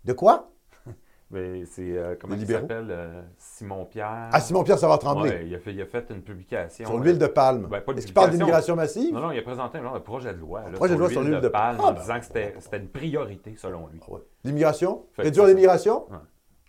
[0.05, 0.51] De quoi?
[1.31, 2.89] Mais c'est, euh, comment il s'appelle?
[2.91, 4.29] euh, Simon-Pierre.
[4.33, 5.31] Ah, Simon-Pierre, ça va trembler.
[5.31, 6.87] Ouais, il, a fait, il a fait une publication.
[6.87, 7.67] Sur l'huile de palme.
[7.71, 9.15] Ben, Est-ce qu'il parle d'immigration massive?
[9.15, 10.63] Non, non, il a présenté un genre de projet de loi.
[10.63, 11.81] là, Projet de loi sur l'huile de palme, palme.
[11.81, 14.01] en Ah, ben, disant que c'était, une priorité, selon lui.
[14.07, 14.21] Ah ouais.
[14.45, 15.05] L'immigration?
[15.17, 15.47] Réduire
[15.79, 16.03] ça.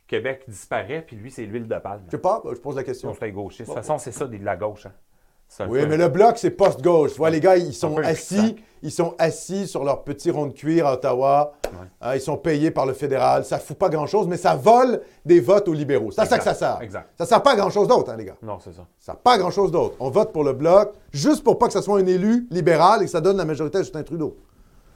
[0.07, 2.01] Québec disparaît, puis lui, c'est l'huile de palme.
[2.07, 3.09] Je sais pas, je pose la question.
[3.09, 3.61] On fait gauchiste.
[3.61, 4.85] De toute façon, c'est ça, de la gauche.
[4.85, 5.65] Hein.
[5.69, 7.11] Oui, mais le bloc, c'est post-gauche.
[7.13, 10.47] Tu vois, les gars, ils sont un assis, ils sont assis sur leur petit rond
[10.47, 11.53] de cuir à Ottawa.
[11.65, 11.69] Ouais.
[12.01, 13.45] Hein, ils sont payés par le fédéral.
[13.45, 16.11] Ça fout pas grand-chose, mais ça vole des votes aux libéraux.
[16.11, 16.81] C'est à ça que ça sert.
[16.81, 17.09] Exact.
[17.17, 18.35] Ça sert pas à grand-chose d'autre, hein, les gars.
[18.41, 18.85] Non, c'est ça.
[18.99, 19.95] Ça sert pas à grand-chose d'autre.
[20.01, 23.05] On vote pour le bloc juste pour pas que ça soit un élu libéral et
[23.05, 24.35] que ça donne la majorité à Justin Trudeau.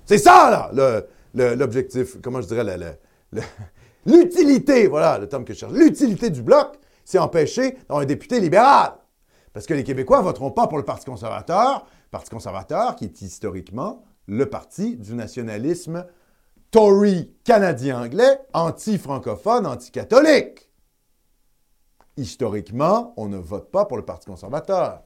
[0.06, 1.02] C'est ça, là,
[1.56, 2.18] l'objectif.
[2.22, 2.92] Comment je dirais, le- le-
[3.32, 3.42] le-
[4.06, 5.74] l'utilité, voilà le terme que je cherche.
[5.74, 8.94] L'utilité du bloc, c'est empêcher un député libéral.
[9.54, 14.04] Parce que les Québécois voteront pas pour le Parti conservateur, Parti conservateur qui est historiquement
[14.28, 16.06] le parti du nationalisme
[16.72, 20.70] Tory canadien-anglais, anti-francophone, anti-catholique.
[22.16, 25.02] Historiquement, on ne vote pas pour le Parti conservateur.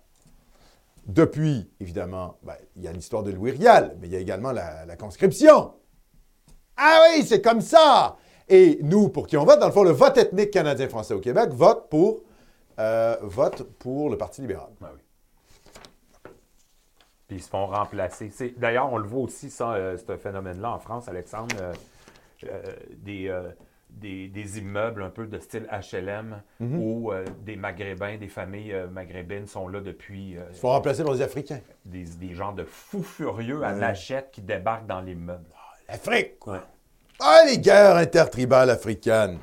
[1.07, 4.51] Depuis, évidemment, ben, il y a l'histoire de Louis Riel, mais il y a également
[4.51, 5.73] la conscription.
[6.77, 8.17] Ah oui, c'est comme ça!
[8.47, 11.49] Et nous, pour qui on vote, dans le fond, le vote ethnique canadien-français au Québec
[11.51, 12.21] vote pour,
[12.79, 14.69] euh, vote pour le Parti libéral.
[14.79, 15.01] Ben oui.
[17.27, 18.31] Puis ils se font remplacer.
[18.57, 21.73] D'ailleurs, on le voit aussi, ça, euh, ce phénomène-là en France, Alexandre, euh,
[22.43, 22.61] euh,
[22.97, 23.35] des,
[23.89, 26.79] des, des immeubles un peu de style HLM Mhm.
[26.79, 27.11] où
[27.43, 31.61] des Maghrébins, des familles maghrébines sont là depuis Ils se font remplacer par des Africains.
[31.85, 33.79] des, des genres de fous furieux à Ouais.
[33.79, 35.45] machette qui débarquent dans l'immeuble.
[35.87, 36.53] L'Afrique, quoi.
[36.55, 36.59] Ouais.
[37.19, 39.39] Ah, les guerres intertribales africaines.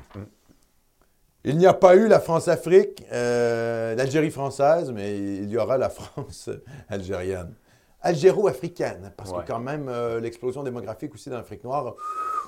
[1.45, 5.89] Il n'y a pas eu la France-Afrique, euh, l'Algérie française, mais il y aura la
[5.89, 6.49] France
[6.89, 7.53] algérienne.
[8.01, 9.41] Algéro-africaine, parce Ouais.
[9.43, 11.95] que quand même, euh, l'explosion démographique aussi dans l'Afrique noire,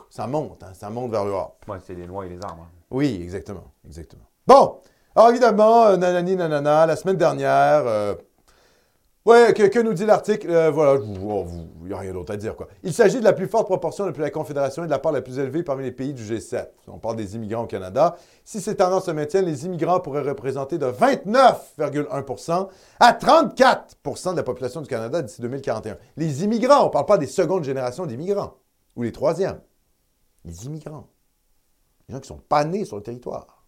[0.09, 1.63] ça monte, hein, ça monte vers l'Europe.
[1.67, 2.59] Ouais, c'est les lois et les armes.
[2.61, 2.69] hein.
[2.91, 4.23] Oui, exactement, exactement.
[4.47, 4.79] Bon,
[5.15, 7.83] alors évidemment, euh, nanani nanana, la semaine dernière,
[9.25, 10.51] Ouais, que, nous dit l'article?
[10.51, 12.55] Euh, voilà, il n'y a rien d'autre à dire.
[12.55, 12.67] Quoi.
[12.83, 15.23] Il s'agit de la plus forte proportion depuis la Confédération et de la part la
[15.23, 16.67] plus élevée parmi les pays du G7.
[16.87, 18.17] On parle des immigrants au Canada.
[18.43, 22.67] Si ces tendances se maintiennent, les immigrants pourraient représenter de 29,1%
[22.99, 25.97] à 34% de la population du Canada d'ici 2041.
[26.17, 28.53] Les immigrants, on ne parle pas des secondes générations d'immigrants
[28.95, 29.59] ou les troisièmes.
[30.43, 31.09] Les immigrants.
[32.07, 33.65] Les gens qui ne sont pas nés sur le territoire.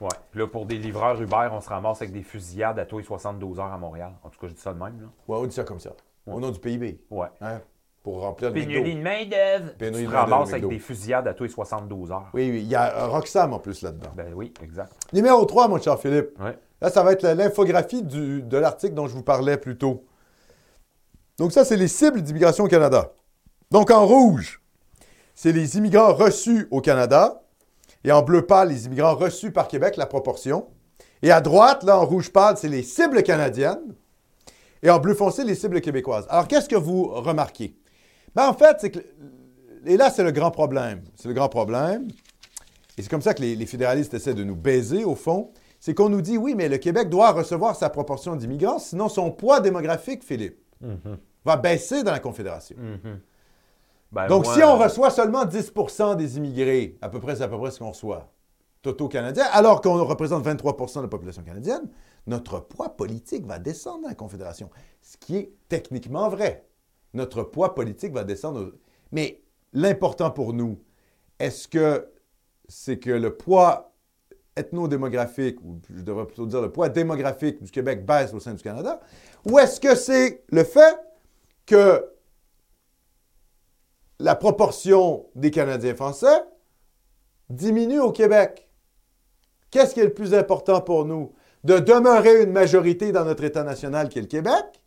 [0.00, 0.08] Ouais.
[0.34, 3.58] Là, pour des livreurs Uber, on se ramasse avec des fusillades à tous les 72
[3.58, 4.12] heures à Montréal.
[4.22, 5.00] En tout cas, je dis ça de même.
[5.00, 5.06] Là.
[5.28, 5.90] Ouais, on dit ça comme ça.
[6.26, 7.00] Au nom du PIB.
[7.10, 7.26] Ouais.
[7.42, 7.60] Hein?
[8.02, 9.70] Pour remplir le Pénurie de main-d'œuvre.
[9.72, 10.68] Tu Pénurie de main-d'œuvre, ramasses avec McDo.
[10.70, 12.30] des fusillades à tous les 72 heures.
[12.34, 12.60] Oui, oui.
[12.62, 14.10] Il y a Roxham en plus là-dedans.
[14.16, 14.92] Ben oui, exact.
[15.12, 16.30] Numéro 3, mon cher Philippe.
[16.40, 16.56] Ouais.
[16.80, 20.04] Là, ça va être la- l'infographie du- de l'article dont je vous parlais plus tôt.
[21.38, 23.12] Donc, ça, c'est les cibles d'immigration au Canada.
[23.70, 24.60] Donc, en rouge,
[25.34, 27.42] c'est les immigrants reçus au Canada.
[28.04, 30.66] Et en bleu pâle, les immigrants reçus par Québec, la proportion.
[31.22, 33.94] Et à droite, là, en rouge pâle, c'est les cibles canadiennes.
[34.82, 36.26] Et en bleu foncé, les cibles québécoises.
[36.28, 37.74] Alors, qu'est-ce que vous remarquez?
[38.34, 38.98] Ben, en fait, c'est que.
[39.86, 41.02] Et là, c'est le grand problème.
[41.14, 42.08] C'est le grand problème.
[42.96, 45.50] Et c'est comme ça que les, les fédéralistes essaient de nous baiser, au fond.
[45.80, 49.30] C'est qu'on nous dit, oui, mais le Québec doit recevoir sa proportion d'immigrants, sinon son
[49.30, 50.58] poids démographique, Philippe,
[51.44, 52.76] va baisser dans la Confédération.
[54.14, 57.48] Ben, Donc, moi, si on reçoit seulement 10% des immigrés, à peu près, c'est à
[57.48, 58.32] peu près ce qu'on reçoit,
[58.80, 61.88] toto canadien, alors qu'on représente 23% de la population canadienne,
[62.28, 64.70] notre poids politique va descendre dans la Confédération.
[65.02, 66.64] Ce qui est techniquement vrai.
[67.12, 68.72] Notre poids politique va descendre.
[69.10, 69.42] Mais
[69.72, 70.78] l'important pour nous,
[71.40, 72.08] est-ce que
[72.68, 73.92] c'est que le poids
[74.56, 78.62] ethnodémographique, ou je devrais plutôt dire le poids démographique du Québec baisse au sein du
[78.62, 79.00] Canada,
[79.44, 80.96] ou est-ce que c'est le fait
[81.66, 82.13] que
[84.24, 86.44] la proportion des Canadiens français
[87.50, 88.70] diminue au Québec.
[89.70, 91.34] Qu'est-ce qui est le plus important pour nous?
[91.62, 94.82] De demeurer une majorité dans notre État national qui est le Québec?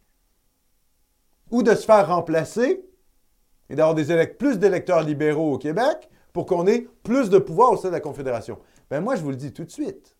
[1.52, 2.84] Ou de se faire remplacer
[3.70, 3.96] et d'avoir
[4.40, 8.00] plus d'électeurs libéraux au Québec pour qu'on ait plus de pouvoir au sein de la
[8.00, 8.58] Confédération?
[8.90, 10.16] Ben moi, je vous le dis tout de suite.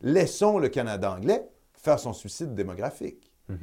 [0.00, 3.32] Laissons le Canada anglais faire son suicide démographique.
[3.48, 3.56] Laisse-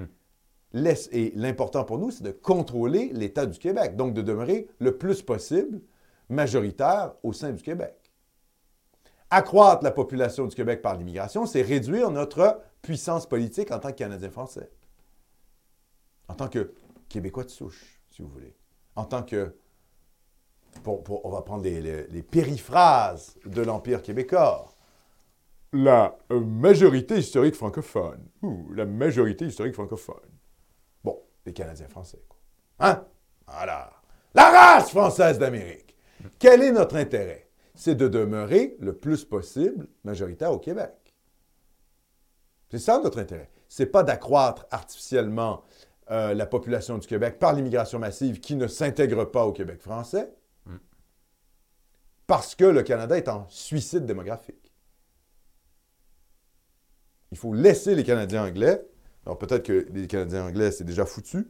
[0.73, 5.21] et l'important pour nous, c'est de contrôler l'État du Québec, donc de demeurer le plus
[5.21, 5.81] possible
[6.29, 7.95] majoritaire au sein du Québec.
[9.29, 13.97] Accroître la population du Québec par l'immigration, c'est réduire notre puissance politique en tant que
[13.97, 14.69] Canadien français.
[16.27, 16.73] En tant que
[17.09, 18.55] Québécois de souche, si vous voulez.
[18.95, 19.55] En tant que...
[20.83, 24.67] pour- on va prendre les, périphrases de l'Empire québécois.
[25.73, 28.25] La majorité historique francophone.
[28.41, 30.30] Ouh, la majorité historique francophone.
[31.45, 32.39] Les Canadiens français, quoi.
[32.79, 33.05] Hein?
[33.47, 33.91] Voilà.
[34.33, 35.95] La race française d'Amérique.
[36.39, 37.49] Quel est notre intérêt?
[37.75, 41.15] C'est de demeurer le plus possible majoritaire au Québec.
[42.69, 43.49] C'est ça notre intérêt.
[43.67, 45.63] C'est pas d'accroître artificiellement
[46.11, 50.31] euh, la population du Québec par l'immigration massive qui ne s'intègre pas au Québec français,
[52.27, 54.71] parce que le Canada est en suicide démographique.
[57.31, 58.85] Il faut laisser les Canadiens anglais,
[59.25, 61.47] alors peut-être que les Canadiens anglais, c'est déjà foutu,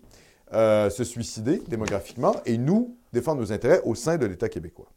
[0.53, 4.89] euh, se suicider démographiquement et nous défendre nos intérêts au sein de l'État québécois.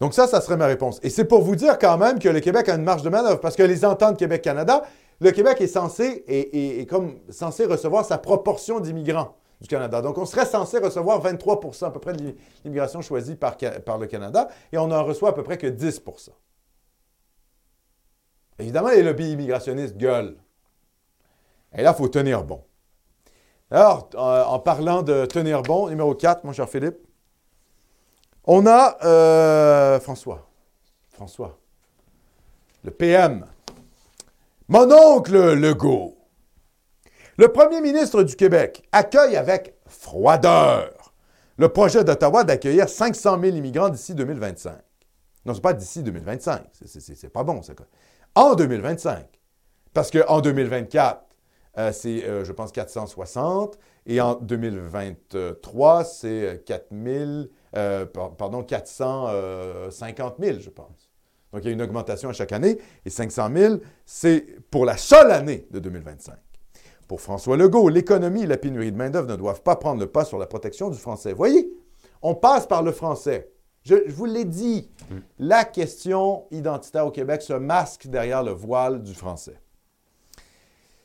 [0.00, 0.98] Donc ça, ça serait ma réponse.
[1.02, 3.40] Et c'est pour vous dire quand même que le Québec a une marge de manœuvre,
[3.40, 4.82] parce que les ententes Québec-Canada,
[5.20, 10.00] le Québec est censé, comme censé recevoir sa proportion d'immigrants du Canada.
[10.00, 12.34] Donc on serait censé recevoir 23% à peu près de
[12.64, 13.58] l'immigration choisie par,
[13.98, 16.00] le Canada, et on n'en reçoit à peu près que 10
[18.60, 20.36] Évidemment, les lobbies immigrationnistes gueulent.
[21.74, 22.62] Et là, il faut tenir bon.
[23.70, 26.98] Alors, euh, en parlant de tenir bon, numéro 4, mon cher Philippe,
[28.44, 30.48] on a euh, François.
[31.10, 31.58] François.
[32.82, 33.46] Le PM.
[34.68, 36.16] Mon oncle Legault.
[37.36, 40.90] Le premier ministre du Québec accueille avec froideur
[41.56, 44.74] le projet d'Ottawa d'accueillir 500 000 immigrants d'ici 2025.
[45.44, 46.62] Non, c'est pas d'ici 2025.
[46.72, 47.74] C'est- c'est- C'est c'est pas bon, ça.
[48.34, 49.26] En 2025.
[49.92, 51.24] Parce qu'en 2024,
[51.78, 53.78] euh, c'est, euh, je pense, 460.
[54.06, 61.10] Et en 2023, c'est euh, 4000, euh, par- pardon, 450 000, je pense.
[61.52, 62.78] Donc, il y a une augmentation à chaque année.
[63.04, 63.74] Et 500 000,
[64.06, 66.34] c'est pour la seule année de 2025.
[67.08, 70.24] Pour François Legault, l'économie et la pénurie de main-d'œuvre ne doivent pas prendre le pas
[70.24, 71.32] sur la protection du français.
[71.32, 71.68] Voyez,
[72.22, 73.50] on passe par le français.
[73.82, 74.90] Je, vous l'ai dit,
[75.38, 79.58] la question identitaire au Québec se masque derrière le voile du français.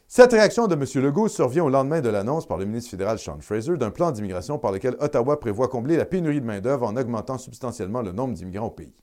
[0.07, 1.03] Cette réaction de M.
[1.03, 4.59] Legault survient au lendemain de l'annonce par le ministre fédéral Sean Fraser d'un plan d'immigration
[4.59, 8.67] par lequel Ottawa prévoit combler la pénurie de main-d'œuvre en augmentant substantiellement le nombre d'immigrants
[8.67, 8.93] au pays.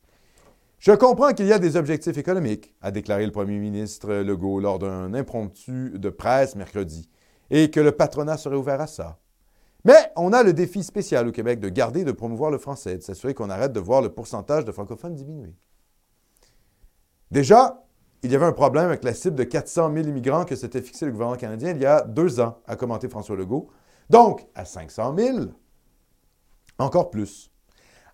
[0.78, 4.78] Je comprends qu'il y a des objectifs économiques, a déclaré le premier ministre Legault lors
[4.78, 7.08] d'un impromptu de presse mercredi,
[7.50, 9.18] et que le patronat serait ouvert à ça.
[9.84, 12.96] Mais on a le défi spécial au Québec de garder et de promouvoir le français,
[12.96, 15.54] de s'assurer qu'on arrête de voir le pourcentage de francophones diminuer.
[17.30, 17.84] Déjà,
[18.22, 21.06] il y avait un problème avec la cible de 400 000 immigrants que s'était fixé
[21.06, 23.68] le gouvernement canadien il y a deux ans, a commenté François Legault.
[24.10, 25.38] Donc, à 500 000,
[26.78, 27.50] encore plus.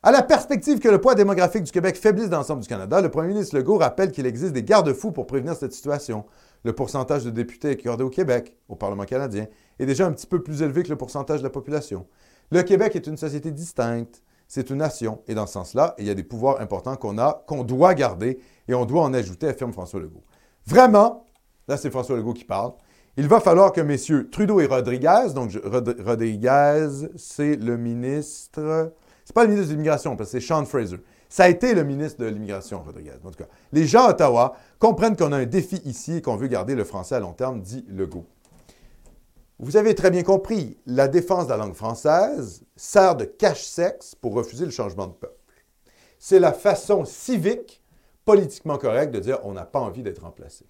[0.03, 3.11] À la perspective que le poids démographique du Québec faiblisse dans l'ensemble du Canada, le
[3.11, 6.25] premier ministre Legault rappelle qu'il existe des garde-fous pour prévenir cette situation.
[6.63, 9.47] Le pourcentage de députés accordés au Québec, au Parlement canadien,
[9.79, 12.07] est déjà un petit peu plus élevé que le pourcentage de la population.
[12.51, 16.11] Le Québec est une société distincte, c'est une nation, et dans ce sens-là, il y
[16.11, 19.73] a des pouvoirs importants qu'on a, qu'on doit garder, et on doit en ajouter, affirme
[19.73, 20.25] François Legault.
[20.67, 21.27] Vraiment,
[21.69, 22.73] là c'est François Legault qui parle,
[23.19, 28.93] il va falloir que messieurs Trudeau et Rodriguez, donc Rodriguez, c'est le ministre,
[29.25, 30.99] c'est pas le ministre de l'immigration, parce que c'est Sean Fraser.
[31.29, 33.13] Ça a été le ministre de l'immigration, Rodriguez.
[33.23, 36.37] En tout cas, les gens à Ottawa comprennent qu'on a un défi ici et qu'on
[36.37, 38.25] veut garder le français à long terme, dit Legault.
[39.61, 44.35] Vous avez très bien compris, la défense de la langue française sert de cache-sexe pour
[44.35, 45.35] refuser le changement de peuple.
[46.19, 47.83] C'est la façon civique,
[48.25, 50.65] politiquement correcte de dire on n'a pas envie d'être remplacé.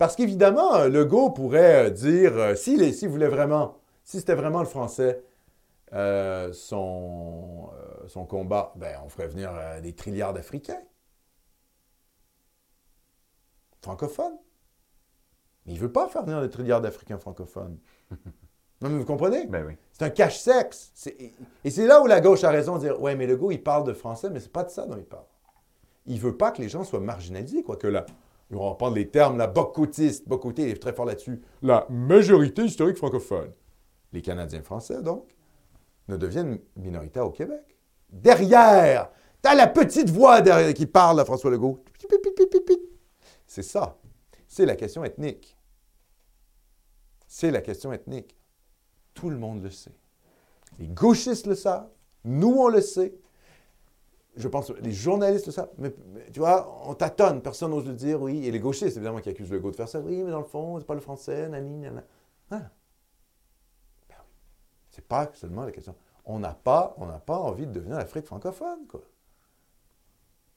[0.00, 4.66] Parce qu'évidemment, Legault pourrait euh, dire, euh, s'il si, voulait vraiment, si c'était vraiment le
[4.66, 5.22] français,
[5.92, 7.68] euh, son,
[8.06, 9.52] son, combat, ben, on ferait venir
[9.82, 10.80] des trilliards d'Africains.
[13.82, 14.38] Francophones.
[15.70, 17.78] Mais il ne veut pas faire venir des trilliards d'Africains francophones.
[18.82, 19.46] non, mais vous comprenez?
[19.46, 19.74] Ben oui.
[19.92, 20.92] C'est un cache-sexe.
[21.64, 23.62] Et c'est là où la gauche a raison de dire Ouais, mais le gars, il
[23.62, 25.26] parle de français, mais c'est pas de ça dont il parle.
[26.06, 28.04] Il veut pas que les gens soient marginalisés, quoique là.
[28.52, 30.26] On va prendre les termes, la bocotiste.
[30.26, 31.40] Bocoté est très fort là-dessus.
[31.62, 33.52] La majorité historique francophone.
[34.12, 35.28] Les Canadiens français, donc,
[36.08, 37.78] ne deviennent minoritaires au Québec.
[38.10, 39.10] Derrière,
[39.40, 41.84] t'as la petite voix derrière qui parle à François Legault.
[43.46, 43.96] C'est ça
[44.50, 45.56] c'est la question ethnique.
[47.32, 48.36] C'est la question ethnique.
[49.14, 49.94] Tout le monde le sait.
[50.80, 51.88] Les gauchistes le savent.
[52.24, 53.14] Nous, on le sait.
[54.34, 55.70] Je pense les journalistes le savent.
[55.78, 55.94] Mais,
[56.32, 57.40] tu vois, on tâtonne.
[57.40, 58.44] Personne n'ose le dire, oui.
[58.48, 60.00] Et les gauchistes, évidemment, qui accusent le go de faire ça.
[60.00, 62.02] Oui, mais dans le fond, c'est pas le français, nani, nana.
[62.50, 62.68] Ben.
[64.90, 65.94] C'est pas seulement la question.
[66.24, 69.02] On n'a pas, pas envie de devenir l'Afrique francophone, quoi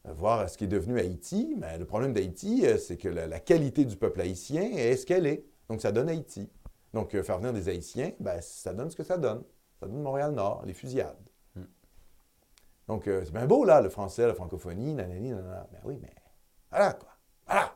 [0.05, 1.55] voir ce qui est devenu Haïti.
[1.57, 5.27] Mais le problème d'Haïti, euh, c'est que la, qualité du peuple haïtien est ce qu'elle
[5.27, 5.45] est.
[5.69, 6.49] Donc, ça donne Haïti.
[6.93, 9.43] Donc, euh, faire venir des Haïtiens, ben, ça donne ce que ça donne.
[9.79, 11.17] Ça donne Montréal-Nord, les fusillades.
[11.55, 11.65] Hmm.
[12.87, 15.67] Donc, euh, c'est bien beau, là, le français, la francophonie, nanani, nanana.
[15.71, 16.13] Ben oui, mais
[16.69, 17.09] voilà, quoi.
[17.47, 17.75] Voilà.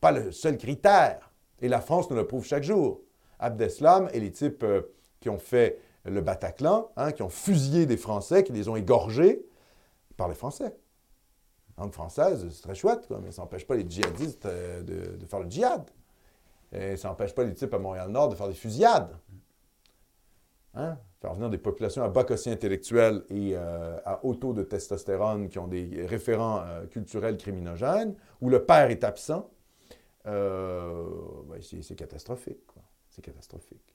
[0.00, 1.32] Pas le seul critère.
[1.60, 3.00] Et la France nous le prouve chaque jour.
[3.38, 4.64] Abdeslam et les types
[5.20, 9.46] qui ont fait le Bataclan, hein, qui ont fusillé des Français, qui les ont égorgés,
[10.16, 10.76] parler français.
[11.78, 15.50] Langue française, c'est très chouette, mais ça n'empêche pas les djihadistes euh, de, faire le
[15.50, 15.90] djihad.
[16.72, 19.16] Et ça n'empêche pas les types à Montréal-Nord de faire des fusillades.
[20.74, 20.98] Hein?
[21.20, 25.48] Faire venir des populations à bas quotient intellectuel et euh, à haut taux de testostérone
[25.48, 29.50] qui ont des référents euh, culturels criminogènes, où le père est absent,
[30.24, 32.60] ben, c'est catastrophique.
[33.10, 33.94] C'est catastrophique.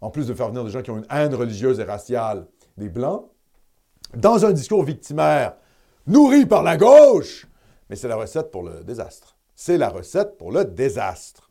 [0.00, 2.46] En plus de faire venir des gens qui ont une haine religieuse et raciale
[2.76, 3.28] des Blancs,
[4.14, 5.56] dans un discours victimaire
[6.06, 7.46] nourri par la gauche.
[7.88, 9.36] Mais c'est la recette pour le désastre.
[9.54, 11.43] C'est la recette pour le désastre.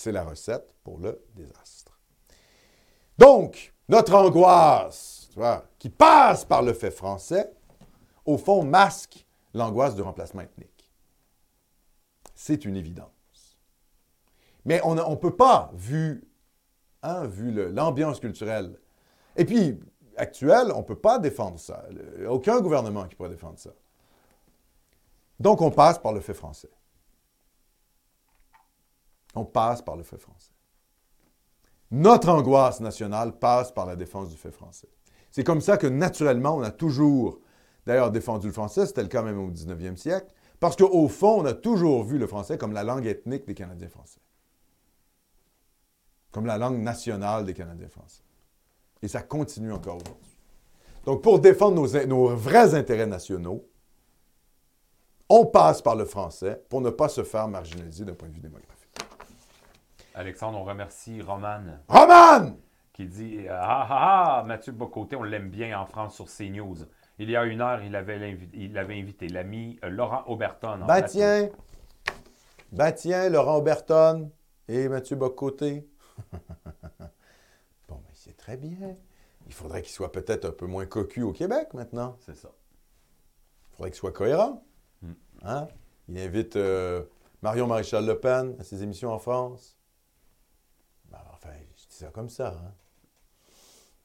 [0.00, 1.98] C'est la recette pour le désastre.
[3.18, 5.28] Donc, notre angoisse,
[5.76, 7.52] qui passe par le fait français,
[8.24, 10.92] au fond, masque l'angoisse du remplacement ethnique.
[12.36, 13.58] C'est une évidence.
[14.64, 16.22] Mais on ne peut pas, vu,
[17.02, 18.78] hein, vu l'ambiance culturelle,
[19.34, 19.80] et puis
[20.16, 21.84] actuelle, on ne peut pas défendre ça.
[22.28, 23.70] Aucun gouvernement qui pourrait défendre ça.
[25.40, 26.70] Donc, on passe par le fait français.
[29.38, 30.52] On passe par le fait français.
[31.90, 34.88] Notre angoisse nationale passe par la défense du fait français.
[35.30, 37.38] C'est comme ça que, naturellement, on a toujours,
[37.86, 41.44] d'ailleurs, défendu le français, c'était le cas même au 19e siècle, parce qu'au fond, on
[41.44, 44.20] a toujours vu le français comme la langue ethnique des Canadiens français.
[46.32, 48.22] Comme la langue nationale des Canadiens français.
[49.02, 50.36] Et ça continue encore aujourd'hui.
[51.04, 53.64] Donc, pour défendre nos, vrais intérêts nationaux,
[55.28, 58.40] on passe par le français pour ne pas se faire marginaliser d'un point de vue
[58.40, 58.77] démographique.
[60.18, 61.62] Alexandre, on remercie Roman.
[61.86, 62.56] Roman!
[62.92, 66.74] Qui dit Ah ah ah, Mathieu Bocoté, on l'aime bien en France sur CNews.
[67.20, 70.78] Il y a une heure, il avait, l'invi- il avait invité l'ami euh, Laurent Auberton.
[70.78, 71.06] Ben plateau.
[71.12, 71.48] tiens,
[72.72, 74.32] ben tiens, Laurent Auberton
[74.66, 75.88] et Mathieu Bocoté.
[77.88, 78.96] bon, mais c'est très bien.
[79.46, 82.16] Il faudrait qu'il soit peut-être un peu moins cocu au Québec maintenant.
[82.18, 82.50] C'est ça.
[83.70, 84.64] Il faudrait qu'il soit cohérent.
[85.02, 85.12] Hmm.
[85.44, 85.68] Hein?
[86.08, 87.04] Il invite euh,
[87.42, 89.77] Marion Maréchal Le Pen à ses émissions en France.
[91.08, 92.48] Ben, enfin, je dis ça comme ça.
[92.48, 92.72] hein.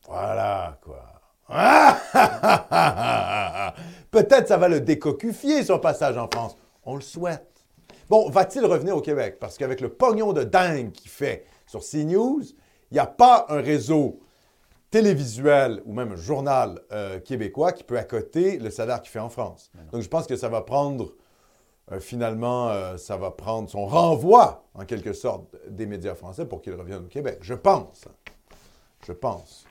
[0.07, 1.09] Voilà, quoi.
[4.11, 6.57] Peut-être ça va le décocufier, son passage en France.
[6.83, 7.63] On le souhaite.
[8.09, 9.37] Bon, va-t-il revenir au Québec?
[9.39, 12.41] Parce qu'avec le pognon de dingue qu'il fait sur CNews,
[12.91, 14.19] il n'y a pas un réseau
[14.91, 19.29] télévisuel ou même un journal euh, québécois qui peut accoter le salaire qu'il fait en
[19.29, 19.71] France.
[19.91, 21.13] Donc, je pense que ça va prendre,
[21.93, 26.61] euh, finalement, euh, ça va prendre son renvoi, en quelque sorte, des médias français pour
[26.61, 27.39] qu'ils reviennent au Québec.
[27.41, 28.05] Je pense.
[29.05, 29.65] Je pense.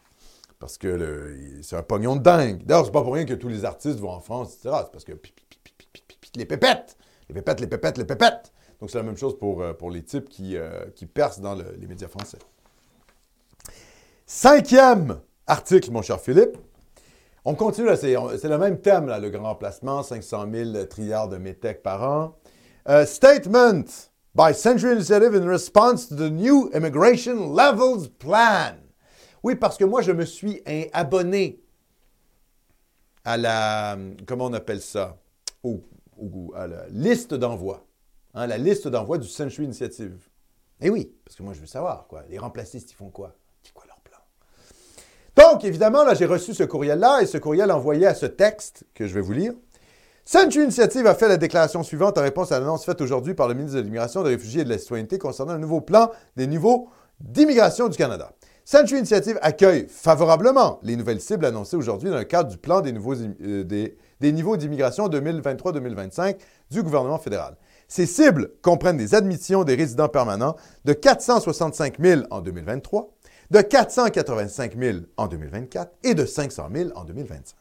[0.59, 2.63] Parce que c'est un pognon de dingue.
[2.65, 4.77] D'ailleurs, c'est pas pour rien que tous les artistes vont en France, etc.
[4.85, 5.13] C'est parce que
[6.37, 6.97] les pépettes,
[7.29, 8.53] les pépettes, les pépettes, les pépettes.
[8.81, 10.57] Donc, c'est la même chose pour, euh, pour les types qui,
[10.95, 12.39] qui percent dans les médias français.
[14.27, 16.57] Cinquième article, mon cher Philippe.
[17.45, 21.83] On continue, c'est, le même thème, là, le grand remplacement, 500 000 trilliards de métèques
[21.83, 22.37] par an.
[22.89, 23.85] Euh, statement
[24.35, 28.77] by Century Initiative in response to the new Immigration Levels Plan.
[29.43, 30.63] Oui, parce que moi, je me suis
[30.93, 31.61] abonné
[33.25, 35.19] à la, comment on appelle ça,
[35.65, 35.83] au,
[36.17, 37.85] au- à la liste d'envoi.
[38.35, 40.29] Hein, la liste d'envoi du Century Initiative.
[40.81, 42.23] Eh oui, parce que moi, je veux savoir, quoi.
[42.29, 43.35] Les remplacistes, ils font quoi?
[43.63, 44.19] C'est quoi leur plan?
[45.37, 49.07] Donc, évidemment, là, j'ai reçu ce courriel-là et ce courriel envoyé à ce texte que
[49.07, 49.53] je vais vous lire.
[50.25, 53.55] Century Initiative a fait la déclaration suivante en réponse à l'annonce faite aujourd'hui par le
[53.55, 56.89] ministre de l'Immigration, des Réfugiés et de la Citoyenneté concernant un nouveau plan des niveaux
[57.21, 58.33] d'immigration du Canada.
[58.65, 62.95] Century Initiative accueille favorablement les nouvelles cibles annoncées aujourd'hui dans le cadre du plan des,
[63.43, 66.37] euh, des niveaux d'immigration 2023-2025
[66.71, 67.57] du gouvernement fédéral.
[67.89, 73.11] Ces cibles comprennent des admissions des résidents permanents de 465 000 en 2023,
[73.53, 77.55] de 485 000 en 2024 et de 500 000 en 2025.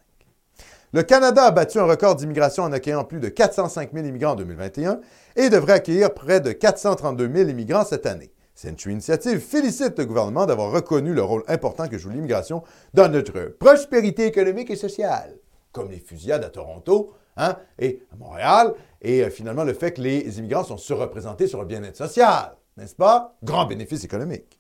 [0.94, 4.36] Le Canada a battu un record d'immigration en accueillant plus de 405 000 immigrants en
[4.36, 5.02] 2021
[5.36, 8.32] et devrait accueillir près de 432 000 immigrants cette année.
[8.56, 12.64] Century Initiative félicite le gouvernement d'avoir reconnu le rôle important que joue l'immigration
[12.94, 15.36] dans notre prospérité économique et sociale,
[15.74, 20.02] comme les fusillades à Toronto hein, et à Montréal, et euh, finalement le fait que
[20.02, 23.36] les immigrants sont surreprésentés sur le bien-être social, n'est-ce pas?
[23.44, 24.58] Grand bénéfice économique.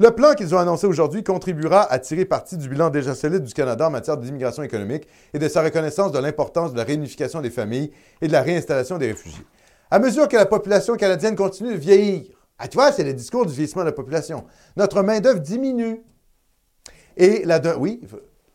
[0.00, 3.52] Le plan qu'ils ont annoncé aujourd'hui contribuera à tirer parti du bilan déjà solide du
[3.52, 7.50] Canada en matière d'immigration économique et de sa reconnaissance de l'importance de la réunification des
[7.50, 9.44] familles et de la réinstallation des réfugiés.
[9.90, 12.24] À mesure que la population canadienne continue de vieillir,
[12.58, 14.44] ah, tu vois, c'est le discours du vieillissement de la population,
[14.76, 16.00] notre main-d'œuvre diminue.
[17.16, 18.00] Et la, oui,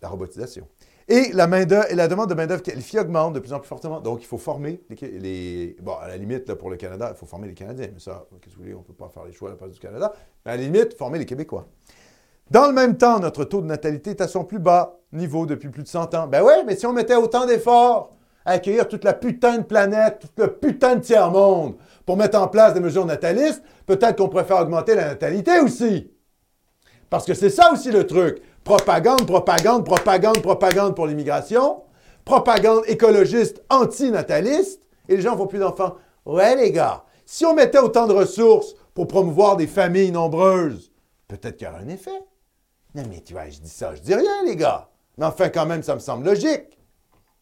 [0.01, 0.67] la robotisation.
[1.09, 4.01] Et la, main-d'œuvre- et la demande de main-d'œuvre qualifiée augmente de plus en plus fortement.
[4.01, 5.19] Donc, il faut former les.
[5.19, 7.87] les- bon, à la limite, là, pour le Canada, il faut former les Canadiens.
[7.93, 9.57] Mais ça, qu'est-ce que vous voulez, on ne peut pas faire les choix à la
[9.57, 10.11] place du Canada.
[10.45, 11.65] Mais à la limite, former les Québécois.
[12.51, 15.69] Dans le même temps, notre taux de natalité est à son plus bas niveau depuis
[15.69, 16.27] plus de 100 ans.
[16.27, 18.13] Ben ouais, mais si on mettait autant d'efforts
[18.45, 22.47] à accueillir toute la putain de planète, tout le putain de tiers-monde pour mettre en
[22.47, 26.11] place des mesures natalistes, peut-être qu'on pourrait faire augmenter la natalité aussi.
[27.09, 28.41] Parce que c'est ça aussi le truc.
[28.67, 31.83] Propagande, propagande, propagande, propagande pour l'immigration.
[32.25, 34.81] Propagande écologiste antinataliste.
[35.07, 35.95] Et les gens font plus d'enfants.
[36.25, 40.91] Ouais, les gars, si on mettait autant de ressources pour promouvoir des familles nombreuses,
[41.29, 42.19] peut-être qu'il y aurait un effet.
[42.93, 44.89] Non, mais tu vois, je dis ça, je dis rien, les gars.
[45.17, 46.77] Mais enfin, quand même, ça me semble logique.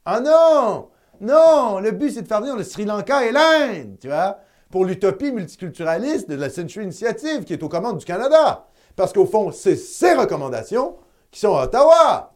[0.05, 0.89] Ah non!
[1.21, 1.79] Non!
[1.79, 4.37] Le but, c'est de faire venir le Sri Lanka et l'Inde, tu vois,
[4.69, 8.67] pour l'utopie multiculturaliste de la Century Initiative qui est aux commandes du Canada.
[8.95, 10.97] Parce qu'au fond, c'est ces recommandations
[11.35, 12.31] qui sont à Ottawa.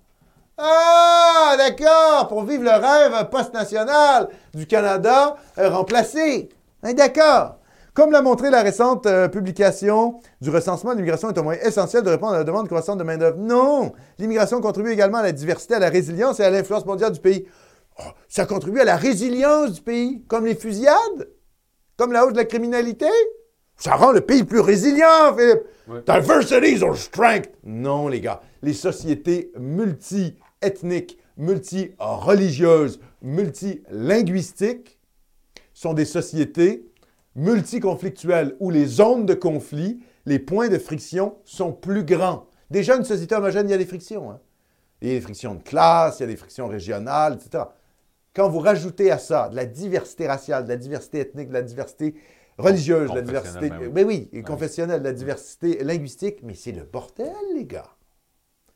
[0.57, 6.49] Ah, d'accord, pour vivre le rêve post-national du Canada euh, remplacé.
[6.83, 7.59] Hein, d'accord.
[7.93, 12.09] Comme l'a montré la récente euh, publication du recensement, l'immigration est un moyen essentiel de
[12.09, 13.37] répondre à la demande croissante de main-d'œuvre.
[13.37, 13.93] Non!
[14.17, 17.47] L'immigration contribue également à la diversité, à la résilience et à l'influence mondiale du pays.
[17.99, 21.29] Oh, ça contribue à la résilience du pays, comme les fusillades,
[21.95, 23.07] comme la hausse de la criminalité?
[23.77, 25.63] Ça rend le pays plus résilient, Philippe.
[25.87, 25.99] Oui.
[26.05, 27.49] Diversity is our strength.
[27.63, 28.41] Non, les gars.
[28.61, 34.99] Les sociétés multi-ethniques, multi-religieuses, multilinguistiques
[35.73, 36.85] sont des sociétés
[37.35, 42.47] multiconflictuelles où les zones de conflit, les points de friction sont plus grands.
[42.69, 44.31] Déjà, une société homogène, il y a des frictions.
[44.31, 44.39] hein.
[45.01, 47.63] Il y a des frictions de classe, il y a des frictions régionales, etc.
[48.35, 51.61] Quand vous rajoutez à ça de la diversité raciale, de la diversité ethnique, de la
[51.61, 52.15] diversité
[52.57, 53.69] religieuse, de la diversité.
[53.69, 53.89] ben oui.
[53.93, 57.89] Mais oui, et confessionnelle, de la diversité linguistique, mais c'est le bordel, les gars.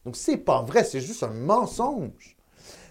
[0.05, 2.35] Donc, c'est pas vrai, c'est juste un mensonge.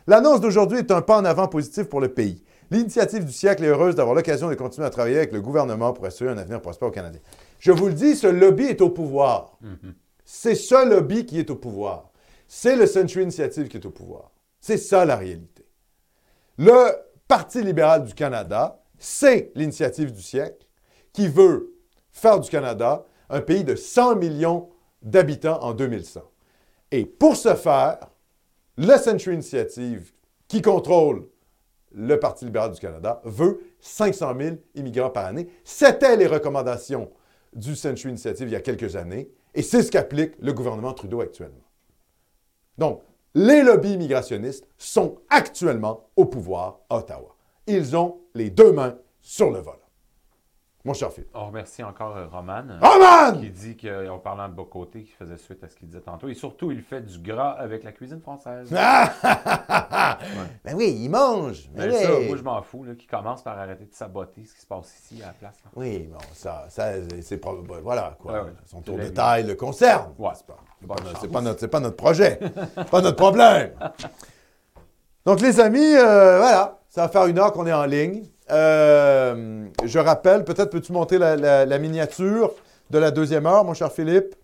[0.06, 2.42] L'annonce d'aujourd'hui est un pas en avant positif pour le pays.
[2.70, 6.06] L'initiative du siècle est heureuse d'avoir l'occasion de continuer à travailler avec le gouvernement pour
[6.06, 7.18] assurer un avenir prospère au Canada.
[7.58, 9.58] Je vous le dis, ce lobby est au pouvoir.
[10.24, 12.10] C'est ce lobby qui est au pouvoir.
[12.48, 14.30] C'est le Century Initiative qui est au pouvoir.
[14.60, 15.66] C'est ça la réalité.
[16.56, 16.92] Le
[17.28, 20.66] Parti libéral du Canada, c'est l'initiative du siècle
[21.12, 21.74] qui veut
[22.10, 24.70] faire du Canada un pays de 100 millions
[25.02, 26.22] d'habitants en 2100.
[26.92, 27.98] Et pour ce faire,
[28.76, 30.12] le Century Initiative,
[30.46, 31.26] qui contrôle
[31.90, 35.48] le Parti libéral du Canada, veut 500 000 immigrants par année.
[35.64, 37.10] C'était les recommandations
[37.54, 41.22] du Century Initiative il y a quelques années, et c'est ce qu'applique le gouvernement Trudeau
[41.22, 41.64] actuellement.
[42.76, 43.02] Donc,
[43.34, 47.34] les lobbies immigrationnistes sont actuellement au pouvoir à Ottawa.
[47.66, 49.81] Ils ont les deux mains sur le vol.
[50.84, 51.24] Mon cher Phil.
[51.32, 52.64] On remercie encore euh, Roman.
[52.68, 53.38] euh, Roman!
[53.40, 56.28] Qui dit qu'en parlant de Bocoté, qui faisait suite à ce qu'il disait tantôt.
[56.28, 58.68] Et surtout, il fait du gras avec la cuisine française.
[58.76, 60.18] Ah!
[60.64, 61.68] Ben oui, il mange.
[61.74, 62.26] Mais Ben ça, oui.
[62.28, 65.22] moi, je m'en fous, qui commence par arrêter de saboter ce qui se passe ici
[65.22, 65.56] à la place.
[65.64, 65.70] là.
[65.76, 68.32] Oui, bon, ça, ça c'est ben, Voilà, quoi.
[68.44, 68.50] Ouais.
[68.66, 70.12] Son tour de taille le concerne.
[70.18, 70.30] Ouais.
[70.34, 72.38] C'est pas, c'est Bonne pas notre- pas notre, c'est pas notre projet.
[72.76, 73.72] c'est pas notre problème.
[75.26, 78.24] Donc, les amis, euh, voilà, ça va faire une heure qu'on est en ligne.
[78.50, 82.52] Euh, je rappelle, peut-être peux-tu monter la, miniature
[82.90, 84.34] de la deuxième heure, mon cher Philippe?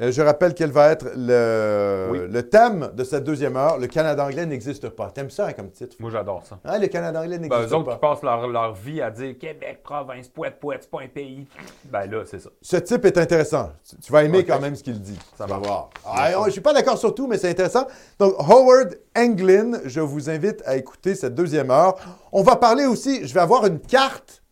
[0.00, 2.18] Euh, je rappelle quel va être le, Oui.
[2.30, 3.78] le thème de cette deuxième heure.
[3.78, 5.10] Le Canada anglais n'existe pas.
[5.10, 5.96] T'aimes ça hein, comme titre?
[5.98, 6.60] Moi, j'adore ça.
[6.64, 7.94] Hein, le Canada anglais Ben, n'existe eux autres pas.
[7.94, 11.48] qui passent leur, leur vie à dire Québec, province, poète, poète, c'est pas un pays.
[11.86, 12.48] Ben là, c'est ça.
[12.62, 13.70] Ce type est intéressant.
[13.88, 15.18] Tu, tu vas aimer quand même ce qu'il dit.
[15.36, 15.66] Ça Tu marche.
[15.66, 15.90] voir.
[16.06, 17.86] Ah, je ne suis pas d'accord sur tout, mais c'est intéressant.
[18.20, 21.96] Donc, Howard Anglin, je vous invite à écouter cette deuxième heure.
[22.30, 24.44] On va parler aussi, je vais avoir une carte,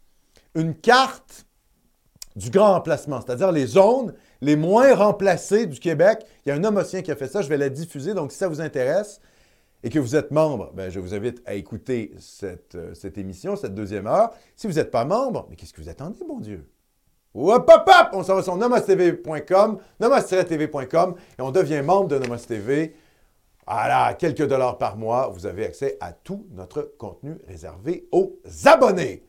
[0.57, 1.45] une carte
[2.35, 6.25] du grand emplacement, c'est-à-dire les zones les moins remplacées du Québec.
[6.45, 8.15] Il y a un homocien qui a fait ça, je vais la diffuser.
[8.15, 9.21] Donc, si ça vous intéresse
[9.83, 13.75] et que vous êtes membre, ben, je vous invite à écouter cette, euh, émission, cette
[13.75, 14.33] deuxième heure.
[14.57, 16.67] Si vous n'êtes pas membre, mais qu'est-ce que vous attendez, bon Dieu?
[17.35, 18.09] Hop, hop, hop!
[18.15, 22.97] On s'en va sur nomostv.com, nomos-tv.com et on devient membre de Nomos TV.
[23.67, 29.27] Voilà, quelques dollars par mois, vous avez accès à tout notre contenu réservé aux abonnés.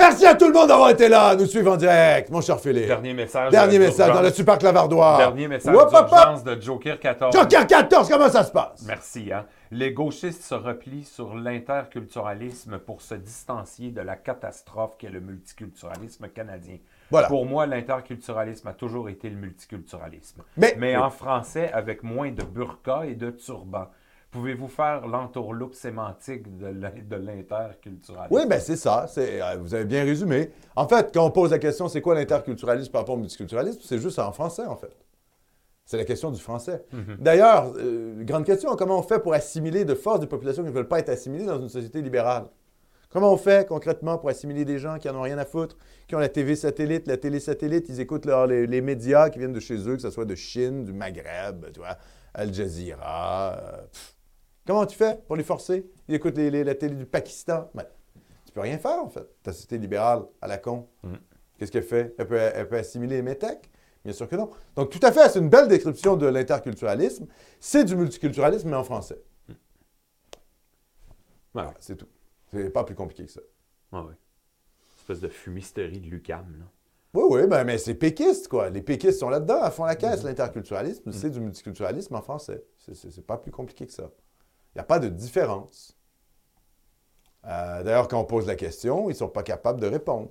[0.00, 2.86] Merci à tout le monde d'avoir été là, nous suivre en direct, mon cher Philippe.
[2.86, 3.50] Dernier message.
[3.50, 4.34] Dernier message dans le d'urgence.
[4.34, 5.18] super clavardoir.
[5.18, 7.34] Dernier message d'urgence de Joker 14.
[7.36, 8.82] Joker 14, comment ça se passe?
[8.86, 9.30] Merci.
[9.30, 9.44] Hein?
[9.70, 16.28] Les gauchistes se replient sur l'interculturalisme pour se distancier de la catastrophe qu'est le multiculturalisme
[16.28, 16.78] canadien.
[17.10, 17.28] Voilà.
[17.28, 20.42] Pour moi, l'interculturalisme a toujours été le multiculturalisme.
[20.56, 21.02] Mais- Mais oui.
[21.02, 23.86] en français, avec moins de burqa et de turban.
[24.30, 28.32] Pouvez-vous faire l'entourloupe sémantique de l'in- de l'interculturalisme?
[28.34, 29.06] Oui, bien c'est ça.
[29.18, 30.50] Euh, vous avez bien résumé.
[30.76, 33.98] En fait, quand on pose la question, c'est quoi l'interculturalisme par rapport au multiculturalisme, c'est
[33.98, 34.96] juste en français, en fait.
[35.84, 36.84] C'est la question du français.
[37.18, 40.74] D'ailleurs, euh, grande question, comment on fait pour assimiler de force des populations qui ne
[40.74, 42.44] veulent pas être assimilées dans une société libérale?
[43.12, 45.76] Comment on fait concrètement pour assimiler des gens qui n'en ont rien à foutre,
[46.06, 49.40] qui ont la TV satellite, la télé satellite, ils écoutent leur- les, les médias qui
[49.40, 51.96] viennent de chez eux, que ce soit de Chine, du Maghreb, tu vois,
[52.34, 53.56] Al Jazeera.
[53.58, 54.14] euh, pff.
[54.66, 55.90] Comment tu fais pour les forcer?
[56.08, 57.70] Ils écoutent les- les- la télé du Pakistan.
[57.74, 57.84] Ben,
[58.46, 59.26] tu peux rien faire, en fait.
[59.42, 60.88] Ta société libérale à la con.
[61.02, 61.14] Mm.
[61.58, 62.14] Qu'est-ce qu'elle fait?
[62.18, 63.70] Elle peut, elle peut assimiler les métèques?
[64.04, 64.50] Bien sûr que non.
[64.76, 67.26] Donc, tout à fait, c'est une belle description de l'interculturalisme.
[67.58, 69.20] C'est du multiculturalisme, mais en français.
[71.52, 72.06] Voilà, c'est tout.
[72.52, 73.40] C'est pas plus compliqué que ça.
[73.92, 74.14] Ah oui.
[75.00, 76.46] Espèce de fumisterie de Lucam.
[76.58, 76.64] Là.
[77.14, 78.70] Oui, oui, ben, mais c'est péquiste, quoi.
[78.70, 80.22] Les péquistes sont là-dedans, à fond la caisse.
[80.22, 82.64] L'interculturalisme, c'est du multiculturalisme en français.
[82.78, 84.10] C'est pas plus compliqué que ça.
[84.74, 85.96] Il n'y a pas de différence.
[87.46, 90.30] Euh, D'ailleurs, quand on pose la question, ils ne sont pas capables de répondre.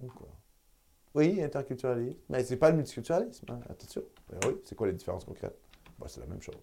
[1.16, 2.20] Oui, interculturalisme.
[2.30, 3.46] Mais c'est pas le multiculturalisme.
[3.50, 3.60] hein.
[3.70, 4.04] Attention.
[4.30, 5.58] Ben oui, c'est quoi les différences concrètes?
[5.98, 6.56] Ben, c'est la même chose.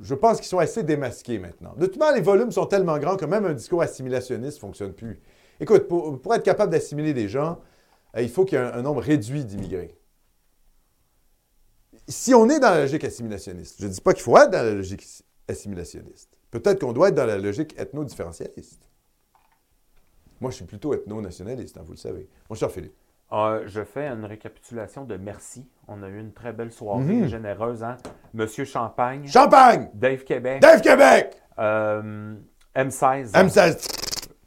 [0.00, 1.74] Je pense qu'ils sont assez démasqués maintenant.
[1.76, 5.20] De les volumes sont tellement grands que même un discours assimilationniste ne fonctionne plus.
[5.58, 7.58] Écoute, pour, pour être capable d'assimiler des gens,
[8.16, 9.98] euh, il faut qu'il y ait un, un nombre réduit d'immigrés.
[12.06, 14.62] Si on est dans la logique assimilationniste, je ne dis pas qu'il faut être dans
[14.64, 15.04] la logique
[15.48, 16.30] assimilationniste.
[16.50, 18.82] Peut-être qu'on doit être dans la logique ethno-différentialiste.
[20.40, 22.28] Moi, je suis plutôt ethno-nationaliste, hein, vous le savez.
[22.48, 22.94] Mon cher Philippe.
[23.32, 25.68] Euh, je fais une récapitulation de merci.
[25.86, 27.26] On a eu une très belle soirée Mhm.
[27.28, 27.82] généreuse.
[27.82, 27.96] Hein?
[28.32, 29.90] Monsieur Champagne, Champagne!
[29.92, 31.36] Dave Québec, Dave Québec!
[31.58, 32.34] euh,
[32.74, 33.86] M16, M16.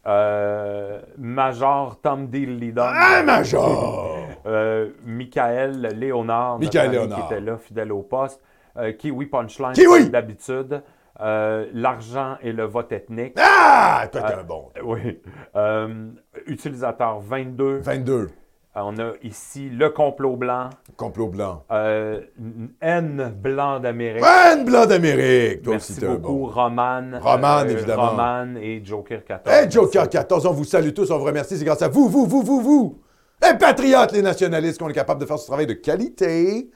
[0.07, 2.45] euh, Major Tom D.
[2.45, 4.17] Lidon, Ah, Major!
[4.47, 7.19] euh, Michael Léonard, Michael Léonard.
[7.19, 8.41] qui était là, fidèle au poste,
[8.77, 9.99] euh, Kiwi Punchline, Kiwi!
[10.03, 10.81] comme d'habitude,
[11.19, 14.07] euh, l'argent et le vote ethnique, Ah!
[14.11, 14.69] Toi, t'es Euh, un bon.
[14.83, 15.19] oui,
[15.55, 16.07] Euh,
[16.47, 18.29] utilisateur 22, 22.
[18.77, 21.65] Euh, on a ici le complot blanc, Complot blanc.
[21.71, 22.21] euh,
[22.81, 24.21] N blanc d'Amérique.
[24.21, 25.61] Man blanc d'Amérique!
[25.61, 26.45] Toi Merci aussi, t'es un beaucoup, bon.
[26.47, 27.19] Roman.
[27.21, 28.09] Roman, évidemment.
[28.11, 29.53] Roman et Joker 14.
[29.55, 30.09] Hey, Joker Merci.
[30.17, 31.57] 14, on vous salue tous, on vous remercie.
[31.57, 33.01] C'est grâce à vous, vous, vous, vous, vous,
[33.43, 36.69] les patriotes, les nationalistes, qu'on est capable de faire ce travail de qualité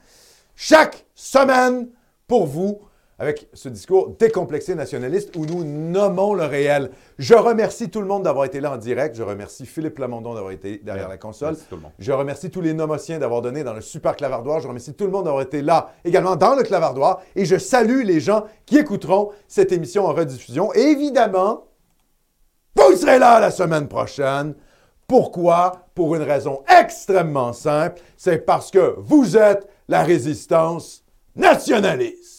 [0.55, 1.89] chaque semaine
[2.27, 2.81] pour vous
[3.17, 6.91] avec ce discours décomplexé nationaliste où nous nommons le réel.
[7.17, 9.15] Je remercie tout le monde d'avoir été là en direct.
[9.15, 11.51] Je remercie Philippe Lamondon d'avoir été derrière la console.
[11.51, 11.91] Merci tout le monde.
[11.97, 14.59] Je remercie tous les nomotiens d'avoir donné dans le super clavardoir.
[14.59, 17.21] Je remercie tout le monde d'avoir été là également dans le clavardoir.
[17.35, 20.73] Et je salue les gens qui écouteront cette émission en rediffusion.
[20.73, 21.67] Et évidemment,
[22.75, 24.55] vous serez là la semaine prochaine.
[25.07, 25.87] Pourquoi?
[25.93, 28.01] Pour une raison extrêmement simple.
[28.17, 31.03] C'est parce que vous êtes la résistance
[31.35, 32.34] nationaliste.